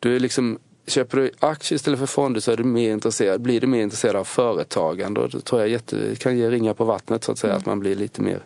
Du 0.00 0.16
är 0.16 0.20
liksom, 0.20 0.58
köper 0.86 1.16
du 1.16 1.30
aktier 1.40 1.76
istället 1.76 1.98
för 1.98 2.06
fonder 2.06 2.40
så 2.40 2.52
är 2.52 2.56
du 2.56 2.64
mer 2.64 2.92
intresserad, 2.92 3.40
blir 3.40 3.60
du 3.60 3.66
mer 3.66 3.82
intresserad 3.82 4.16
av 4.16 4.24
företagande. 4.24 5.20
Och 5.20 5.30
det 5.30 5.40
tror 5.40 5.60
jag 5.60 5.70
jätte, 5.70 6.16
kan 6.16 6.38
ge 6.38 6.50
ringa 6.50 6.74
på 6.74 6.84
vattnet 6.84 7.24
så 7.24 7.32
att 7.32 7.38
säga, 7.38 7.52
mm. 7.52 7.60
att 7.60 7.66
man 7.66 7.80
blir 7.80 7.94
lite 7.94 8.22
mer 8.22 8.40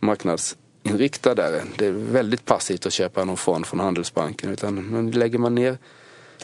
marknadsinriktad 0.00 1.34
där. 1.34 1.62
Det 1.76 1.86
är 1.86 1.92
väldigt 1.92 2.44
passivt 2.44 2.86
att 2.86 2.92
köpa 2.92 3.24
någon 3.24 3.36
fond 3.36 3.66
från 3.66 3.80
Handelsbanken. 3.80 4.50
Utan 4.50 4.74
men 4.74 5.10
lägger 5.10 5.38
man 5.38 5.54
ner 5.54 5.78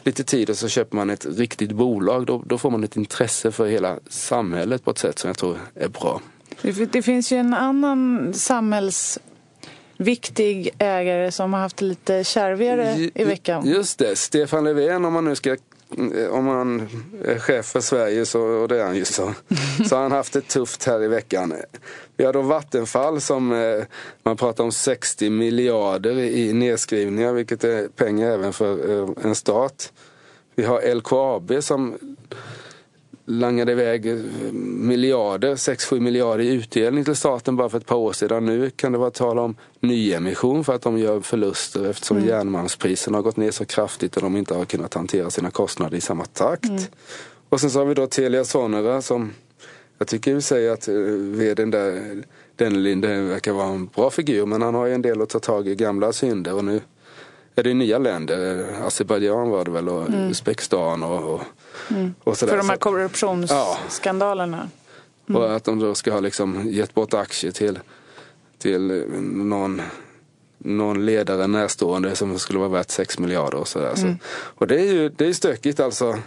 lite 0.04 0.24
tid 0.24 0.50
och 0.50 0.56
så 0.56 0.68
köper 0.68 0.96
man 0.96 1.10
ett 1.10 1.26
riktigt 1.26 1.72
bolag 1.72 2.26
då, 2.26 2.42
då 2.46 2.58
får 2.58 2.70
man 2.70 2.84
ett 2.84 2.96
intresse 2.96 3.52
för 3.52 3.66
hela 3.66 3.98
samhället 4.08 4.84
på 4.84 4.90
ett 4.90 4.98
sätt 4.98 5.18
som 5.18 5.28
jag 5.28 5.38
tror 5.38 5.58
är 5.74 5.88
bra. 5.88 6.20
Det 6.92 7.02
finns 7.02 7.32
ju 7.32 7.36
en 7.36 7.54
annan 7.54 8.34
samhälls 8.34 9.18
viktig 10.02 10.70
ägare 10.78 11.32
som 11.32 11.52
har 11.52 11.60
haft 11.60 11.80
lite 11.80 12.24
kärvigare 12.24 13.10
i 13.14 13.24
veckan. 13.24 13.66
Just 13.66 13.98
det, 13.98 14.16
Stefan 14.16 14.64
Löfven 14.64 15.04
om 15.04 15.12
man 15.12 15.24
nu 15.24 15.34
ska 15.34 15.56
om 16.30 16.46
han 16.46 16.88
är 17.24 17.38
chef 17.38 17.66
för 17.66 17.80
Sverige, 17.80 18.26
så, 18.26 18.40
och 18.40 18.68
det 18.68 18.80
är 18.80 18.84
han 18.84 18.96
ju 18.96 19.04
så, 19.04 19.34
så 19.88 19.96
har 19.96 20.02
han 20.02 20.12
haft 20.12 20.32
det 20.32 20.40
tufft 20.40 20.84
här 20.84 21.02
i 21.02 21.08
veckan. 21.08 21.54
Vi 22.16 22.24
har 22.24 22.32
då 22.32 22.42
Vattenfall 22.42 23.20
som 23.20 23.52
eh, 23.52 23.84
man 24.22 24.36
pratar 24.36 24.64
om 24.64 24.72
60 24.72 25.30
miljarder 25.30 26.18
i 26.18 26.52
nedskrivningar, 26.52 27.32
vilket 27.32 27.64
är 27.64 27.88
pengar 27.88 28.30
även 28.30 28.52
för 28.52 29.02
eh, 29.02 29.08
en 29.24 29.34
stat. 29.34 29.92
Vi 30.54 30.64
har 30.64 30.94
LKAB 30.94 31.62
som 31.62 31.98
langade 33.24 33.72
iväg 33.72 34.06
miljarder, 34.52 35.54
6-7 35.54 36.00
miljarder 36.00 36.44
i 36.44 36.48
utdelning 36.48 37.04
till 37.04 37.16
staten 37.16 37.56
bara 37.56 37.68
för 37.68 37.78
ett 37.78 37.86
par 37.86 37.96
år 37.96 38.12
sedan. 38.12 38.44
Nu 38.44 38.70
kan 38.70 38.92
det 38.92 38.98
vara 38.98 39.10
tal 39.10 39.38
om 39.38 39.56
nyemission 39.80 40.64
för 40.64 40.74
att 40.74 40.82
de 40.82 40.98
gör 40.98 41.20
förluster 41.20 41.90
eftersom 41.90 42.16
mm. 42.16 42.28
järnmalmspriserna 42.28 43.18
har 43.18 43.22
gått 43.22 43.36
ner 43.36 43.50
så 43.50 43.64
kraftigt 43.64 44.16
och 44.16 44.22
de 44.22 44.36
inte 44.36 44.54
har 44.54 44.64
kunnat 44.64 44.94
hantera 44.94 45.30
sina 45.30 45.50
kostnader 45.50 45.96
i 45.96 46.00
samma 46.00 46.24
takt. 46.24 46.64
Mm. 46.64 46.82
Och 47.48 47.60
sen 47.60 47.70
så 47.70 47.78
har 47.78 47.86
vi 47.86 47.94
då 47.94 48.06
Telia 48.06 48.44
Sonera 48.44 49.02
som 49.02 49.32
jag 49.98 50.08
tycker 50.08 50.36
i 50.36 50.42
sig 50.42 50.70
att 50.70 50.88
eh, 50.88 50.94
vdn 50.94 51.70
där, 51.70 52.22
Dennelinde 52.56 53.20
verkar 53.20 53.52
vara 53.52 53.68
en 53.68 53.86
bra 53.86 54.10
figur 54.10 54.46
men 54.46 54.62
han 54.62 54.74
har 54.74 54.86
ju 54.86 54.94
en 54.94 55.02
del 55.02 55.22
att 55.22 55.28
ta 55.28 55.38
tag 55.38 55.68
i 55.68 55.74
gamla 55.74 56.12
synder 56.12 56.54
och 56.54 56.64
nu 56.64 56.80
är 57.54 57.62
det 57.62 57.74
nya 57.74 57.98
länder. 57.98 58.66
Azerbajdzjan 58.86 59.50
var 59.50 59.64
det 59.64 59.70
väl 59.70 59.88
och 59.88 60.08
mm. 60.08 60.30
Uzbekistan 60.30 61.02
och, 61.02 61.34
och, 61.34 61.40
mm. 61.90 62.14
och 62.24 62.38
sådär. 62.38 62.52
För 62.52 62.58
de 62.58 62.68
här 62.70 62.76
korruptionsskandalerna. 62.76 64.68
Mm. 65.28 65.42
Och 65.42 65.56
att 65.56 65.64
de 65.64 65.78
då 65.78 65.94
ska 65.94 66.12
ha 66.12 66.20
liksom 66.20 66.68
gett 66.70 66.94
bort 66.94 67.14
aktier 67.14 67.52
till, 67.52 67.78
till 68.58 69.04
någon, 69.20 69.82
någon 70.58 71.06
ledare 71.06 71.46
närstående 71.46 72.16
som 72.16 72.38
skulle 72.38 72.58
vara 72.58 72.68
värt 72.68 72.90
6 72.90 73.18
miljarder 73.18 73.58
och 73.58 73.68
sådär. 73.68 73.94
Så, 73.94 74.02
mm. 74.02 74.18
och 74.32 74.66
det 74.66 74.80
är 74.80 74.92
ju 74.92 75.08
det 75.08 75.26
är 75.26 75.32
stökigt 75.32 75.80
alltså. 75.80 76.18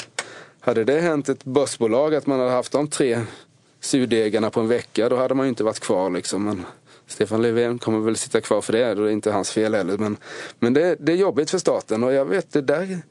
Hade 0.59 0.83
det 0.83 0.99
hänt 0.99 1.29
ett 1.29 1.43
börsbolag 1.43 2.15
att 2.15 2.27
man 2.27 2.39
hade 2.39 2.51
haft 2.51 2.71
de 2.71 2.87
tre 2.87 3.21
surdegarna 3.79 4.49
på 4.49 4.59
en 4.59 4.67
vecka 4.67 5.09
då 5.09 5.15
hade 5.15 5.33
man 5.33 5.45
ju 5.45 5.49
inte 5.49 5.63
varit 5.63 5.79
kvar 5.79 6.09
liksom. 6.09 6.43
Men, 6.43 6.65
Stefan 7.07 7.41
Löfven 7.41 7.79
kommer 7.79 7.99
väl 7.99 8.15
sitta 8.15 8.41
kvar 8.41 8.61
för 8.61 8.73
det, 8.73 8.93
det 8.93 9.01
är 9.01 9.09
inte 9.09 9.31
hans 9.31 9.51
fel 9.51 9.75
heller. 9.75 9.97
Men, 9.97 10.17
men 10.59 10.73
det, 10.73 10.95
det 10.99 11.11
är 11.11 11.15
jobbigt 11.15 11.49
för 11.49 11.57
staten 11.57 12.03
och 12.03 12.13
jag 12.13 12.25
vet 12.25 12.53
det 12.53 12.61
där 12.61 13.01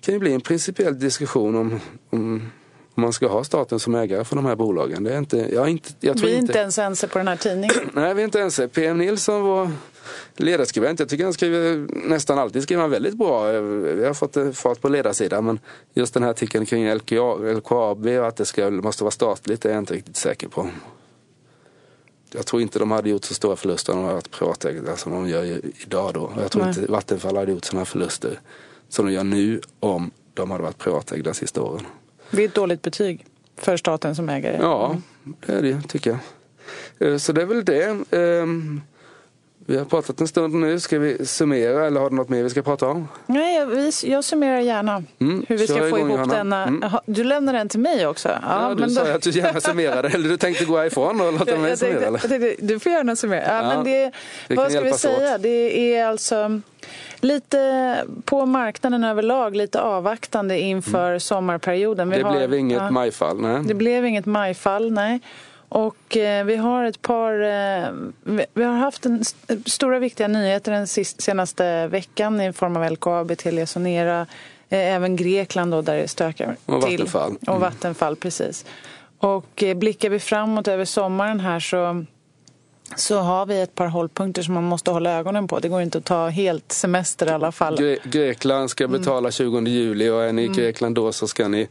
kan 0.00 0.14
ju 0.14 0.18
bli 0.18 0.32
en 0.34 0.40
principiell 0.40 0.98
diskussion 0.98 1.56
om, 1.56 1.80
om 2.10 2.50
om 2.98 3.02
man 3.02 3.12
ska 3.12 3.28
ha 3.28 3.44
staten 3.44 3.80
som 3.80 3.94
ägare 3.94 4.24
för 4.24 4.36
de 4.36 4.46
här 4.46 4.56
bolagen. 4.56 5.04
Det 5.04 5.14
är 5.14 5.18
inte, 5.18 5.36
jag 5.36 5.68
inte, 5.68 5.92
jag 6.00 6.16
tror 6.16 6.26
vi 6.26 6.34
är 6.34 6.38
inte, 6.38 6.52
inte 6.52 6.58
ens 6.58 6.78
ense 6.78 7.08
på 7.08 7.18
den 7.18 7.28
här 7.28 7.36
tidningen. 7.36 7.76
Nej, 7.92 8.14
vi 8.14 8.20
är 8.20 8.24
inte 8.24 8.40
ense. 8.40 8.68
PM 8.68 8.98
Nilsson 8.98 9.42
var 9.42 9.70
ledarskribent. 10.36 11.00
Jag 11.00 11.08
tycker 11.08 11.24
han 11.24 11.32
skriver 11.32 11.86
nästan 12.08 12.38
alltid 12.38 12.62
skriver 12.62 12.82
han 12.82 12.90
väldigt 12.90 13.14
bra. 13.14 13.52
Vi 13.52 14.06
har 14.06 14.14
fått 14.14 14.36
fart 14.56 14.80
på 14.80 14.88
ledarsidan 14.88 15.44
men 15.44 15.60
just 15.94 16.14
den 16.14 16.22
här 16.22 16.30
artikeln 16.30 16.66
kring 16.66 16.94
LKAB 16.94 18.06
och 18.06 18.28
att 18.28 18.36
det 18.36 18.44
ska, 18.44 18.70
måste 18.70 19.04
vara 19.04 19.10
statligt 19.10 19.64
är 19.64 19.70
jag 19.70 19.78
inte 19.78 19.94
riktigt 19.94 20.16
säker 20.16 20.48
på 20.48 20.68
jag 22.30 22.46
tror 22.46 22.62
inte 22.62 22.78
de 22.78 22.90
hade 22.90 23.10
gjort 23.10 23.24
så 23.24 23.34
stora 23.34 23.56
förluster 23.56 23.92
om 23.92 23.98
de 23.98 24.04
hade 24.04 24.14
varit 24.14 24.30
privatägda 24.30 24.96
som 24.96 25.12
de 25.12 25.28
gör 25.28 25.60
idag 25.84 26.14
då. 26.14 26.32
Jag 26.40 26.50
tror 26.50 26.62
Nej. 26.62 26.74
inte 26.78 26.92
Vattenfall 26.92 27.36
hade 27.36 27.52
gjort 27.52 27.64
sådana 27.64 27.84
förluster 27.84 28.40
som 28.88 29.06
de 29.06 29.12
gör 29.12 29.24
nu 29.24 29.60
om 29.80 30.10
de 30.34 30.50
hade 30.50 30.62
varit 30.62 30.78
privatägda 30.78 31.30
de 31.30 31.34
sista 31.34 31.62
åren. 31.62 31.86
Det 32.30 32.42
är 32.42 32.48
ett 32.48 32.54
dåligt 32.54 32.82
betyg 32.82 33.24
för 33.56 33.76
staten 33.76 34.14
som 34.16 34.28
ägare. 34.28 34.58
Ja, 34.60 34.96
det 35.46 35.52
är 35.52 35.62
det 35.62 35.80
tycker 35.88 36.10
jag. 36.98 37.12
Eh, 37.12 37.16
så 37.18 37.32
det 37.32 37.42
är 37.42 37.46
väl 37.46 37.64
det. 37.64 37.96
Ehm, 38.10 38.80
Vi 39.70 39.76
har 39.78 39.84
pratat 39.84 40.20
en 40.20 40.28
stund 40.28 40.54
nu. 40.54 40.80
Ska 40.80 40.98
vi 40.98 41.26
summera 41.26 41.86
eller 41.86 42.00
har 42.00 42.10
du 42.10 42.16
något 42.16 42.28
mer 42.28 42.42
vi 42.42 42.50
ska 42.50 42.62
prata 42.62 42.88
om? 42.88 43.08
Nej, 43.26 43.56
jag, 43.56 43.66
vi, 43.66 43.92
jag 44.04 44.24
summerar 44.24 44.60
gärna 44.60 45.02
Mm, 45.18 45.44
hur 45.48 45.56
vi 45.58 45.66
ska 45.66 45.78
få 45.78 45.86
igång, 45.86 45.98
ihop 46.00 46.10
Johanna. 46.10 46.34
denna... 46.34 46.62
Mm. 46.66 46.90
Du 47.06 47.24
lämnar 47.24 47.52
den 47.52 47.68
till 47.68 47.80
mig 47.80 48.06
också? 48.06 48.28
Ja, 48.42 48.74
du 48.74 48.80
men 48.80 48.90
sa 48.90 49.04
då- 49.04 49.10
att 49.10 49.22
du 49.22 49.30
gärna 49.30 49.60
summerade. 49.60 50.08
Eller 50.08 50.28
du 50.28 50.36
tänkte 50.36 50.64
gå 50.64 50.76
härifrån 50.76 51.20
och 51.20 51.32
låta 51.32 51.56
mig 51.56 51.76
summera? 51.76 51.76
tänkte, 51.76 52.06
Eller? 52.06 52.20
jag 52.22 52.28
tänkte, 52.40 52.66
du 52.66 52.78
får 52.78 52.92
gärna 52.92 53.16
summera. 53.16 53.44
Ja, 53.46 53.56
Ja, 53.62 53.74
men 53.74 53.84
det, 53.84 54.12
vad 54.56 54.70
ska 54.72 54.80
vi 54.80 54.92
säga? 54.92 55.34
åt. 55.34 55.42
Det 55.42 55.94
är 55.94 56.06
alltså 56.06 56.60
lite 57.24 58.04
på 58.24 58.46
marknaden 58.46 59.04
överlag 59.04 59.56
lite 59.56 59.80
avvaktande 59.80 60.58
inför 60.60 61.18
sommarperioden. 61.18 62.10
Vi 62.10 62.16
Mm. 62.16 62.32
Det 62.32 62.40
har- 62.40 62.48
blev 62.48 62.60
inget 62.60 62.78
ja. 62.82 62.90
majfall, 62.90 63.40
nej. 63.40 63.62
Det 63.64 63.74
blev 63.74 64.06
inget 64.06 64.26
majfall, 64.26 64.92
nej. 64.92 65.20
Och 65.70 66.16
eh, 66.16 66.44
vi 66.44 66.56
har 66.56 66.84
ett 66.84 67.02
par... 67.02 67.32
Eh, 67.40 67.88
vi, 68.22 68.44
vi 68.54 68.64
har 68.64 68.74
haft 68.74 69.06
en, 69.06 69.20
st- 69.20 69.56
stora 69.66 69.98
viktiga 69.98 70.28
nyheter 70.28 70.72
den 70.72 70.86
sist, 70.86 71.22
senaste 71.22 71.86
veckan 71.86 72.40
i 72.40 72.52
form 72.52 72.76
av 72.76 72.90
LKAB, 72.92 73.36
Telia 73.38 73.66
Sonera, 73.66 74.20
eh, 74.68 74.94
även 74.94 75.16
Grekland 75.16 75.70
då, 75.72 75.82
där 75.82 75.96
det 75.96 76.08
stökar 76.08 76.56
Och 76.66 76.82
till. 76.82 76.98
Vattenfall. 76.98 77.36
Och 77.40 77.48
Mm. 77.48 77.60
Vattenfall, 77.60 78.16
precis. 78.16 78.64
Och 79.18 79.62
eh, 79.62 79.74
blickar 79.76 80.10
vi 80.10 80.18
framåt 80.18 80.68
över 80.68 80.84
sommaren 80.84 81.40
här 81.40 81.60
så 81.60 82.04
så 82.96 83.18
har 83.18 83.46
vi 83.46 83.60
ett 83.60 83.74
par 83.74 83.86
hållpunkter 83.86 84.42
som 84.42 84.54
man 84.54 84.64
måste 84.64 84.90
hålla 84.90 85.10
ögonen 85.10 85.48
på. 85.48 85.58
Det 85.58 85.68
går 85.68 85.82
inte 85.82 85.98
att 85.98 86.04
ta 86.04 86.28
helt 86.28 86.72
semester 86.72 87.26
i 87.26 87.30
alla 87.30 87.52
fall. 87.52 87.76
Gre- 87.76 87.98
Grekland 88.08 88.70
ska 88.70 88.84
Mm. 88.84 89.00
betala 89.00 89.30
20 89.30 89.60
juli 89.60 90.08
och 90.08 90.22
är 90.24 90.32
ni 90.32 90.44
i 90.44 90.48
Grekland 90.48 90.94
då 90.94 91.12
så 91.12 91.28
ska 91.28 91.48
ni 91.48 91.68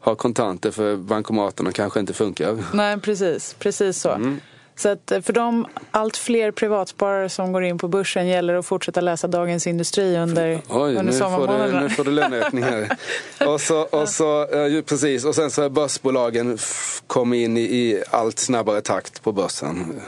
ha 0.00 0.14
kontanter 0.14 0.70
för 0.70 0.96
bankomaterna 0.96 1.72
kanske 1.72 2.00
inte 2.00 2.12
funkar. 2.12 2.58
Nej, 2.72 3.00
precis. 3.00 3.56
Precis 3.58 4.00
så. 4.00 4.10
Mm. 4.10 4.40
Så 4.76 4.88
att 4.88 5.10
eh, 5.12 5.20
för 5.20 5.32
de 5.32 5.66
allt 5.90 6.16
fler 6.16 6.50
privatsparare 6.50 7.28
som 7.28 7.52
går 7.52 7.64
in 7.64 7.78
på 7.78 7.88
börsen 7.88 8.26
gäller 8.28 8.54
att 8.54 8.66
fortsätta 8.66 9.00
läsa 9.00 9.28
Dagens 9.28 9.66
Industri 9.66 10.16
under, 10.16 10.60
Oj, 10.68 10.80
under 10.90 11.02
nu 11.02 11.12
får, 11.12 11.12
du, 11.12 11.12
sommarmånaderna. 11.18 11.80
nu 11.80 11.88
får 11.90 12.04
du 12.04 12.10
löneökning 12.10 12.62
här. 12.64 12.96
och 13.46 13.60
så, 13.60 13.82
och 13.82 14.08
så, 14.08 14.48
ju, 14.52 14.82
precis, 14.82 15.24
och 15.24 15.34
sen 15.34 15.50
så 15.50 15.62
har 15.62 15.68
börsbolagen 15.70 16.58
kommit 17.06 17.44
in 17.44 17.56
i, 17.56 17.60
i 17.60 18.02
allt 18.10 18.38
snabbare 18.38 18.80
takt 18.80 19.22
på 19.22 19.32
börsen. 19.32 20.00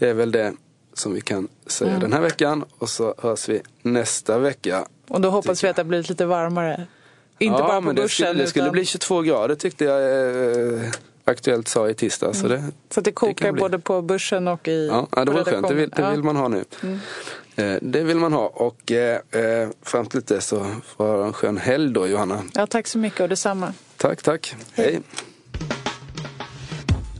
Det 0.00 0.08
är 0.08 0.14
väl 0.14 0.32
det 0.32 0.52
som 0.94 1.14
vi 1.14 1.20
kan 1.20 1.48
säga 1.66 1.90
Mm. 1.90 2.00
den 2.02 2.12
här 2.12 2.20
veckan 2.20 2.64
och 2.78 2.88
så 2.88 3.14
hörs 3.18 3.48
vi 3.48 3.60
nästa 3.82 4.38
vecka. 4.38 4.86
Och 5.08 5.20
då 5.20 5.30
hoppas 5.30 5.64
vi 5.64 5.68
att 5.68 5.76
det 5.76 5.82
har 5.82 5.88
blivit 5.88 6.08
lite 6.08 6.26
varmare. 6.26 6.86
Inte 7.38 7.60
ja, 7.60 7.66
bara 7.68 7.76
på 7.76 7.80
men 7.80 7.94
det 7.94 8.02
börsen. 8.02 8.26
skulle, 8.26 8.42
det 8.42 8.46
skulle 8.48 8.64
utan, 8.64 8.72
bli 8.72 8.84
22 8.84 9.22
grader 9.22 9.54
tyckte 9.54 9.84
jag 9.84 10.00
eh, 10.74 10.90
Aktuellt 11.24 11.68
sa 11.68 11.88
i 11.88 11.94
tisdag. 11.94 12.32
Så 12.34 12.48
det, 12.48 12.64
Så 12.90 13.00
att 13.00 13.04
det 13.04 13.12
kokar 13.12 13.52
bli. 13.52 13.60
både 13.60 13.78
på 13.78 14.02
börsen 14.02 14.48
och 14.48 14.68
i 14.68 14.86
Ja, 14.88 15.06
ja, 15.16 15.24
det 15.24 15.32
var 15.32 15.44
skönt. 15.44 15.68
Det 15.68 15.74
vill, 15.74 15.90
det 15.90 16.10
vill 16.10 16.22
man 16.22 16.36
ha 16.36 16.48
nu. 16.48 16.64
Eh, 17.56 17.76
Det 17.82 18.02
vill 18.02 18.16
man 18.16 18.32
ha. 18.32 18.46
Och 18.46 18.92
eh, 18.92 19.20
eh, 19.30 19.68
fram 19.82 20.06
till 20.06 20.20
dess 20.20 20.46
så 20.46 20.66
får 20.86 21.04
du 21.12 21.18
ha 21.18 21.26
en 21.26 21.32
skön 21.32 21.58
helg 21.58 21.92
då, 21.92 22.06
Johanna. 22.06 22.42
Ja, 22.54 22.66
tack 22.66 22.86
så 22.86 22.98
mycket 22.98 23.20
och 23.20 23.28
detsamma. 23.28 23.72
Tack, 23.96 24.22
tack. 24.22 24.54
Hej. 24.72 25.00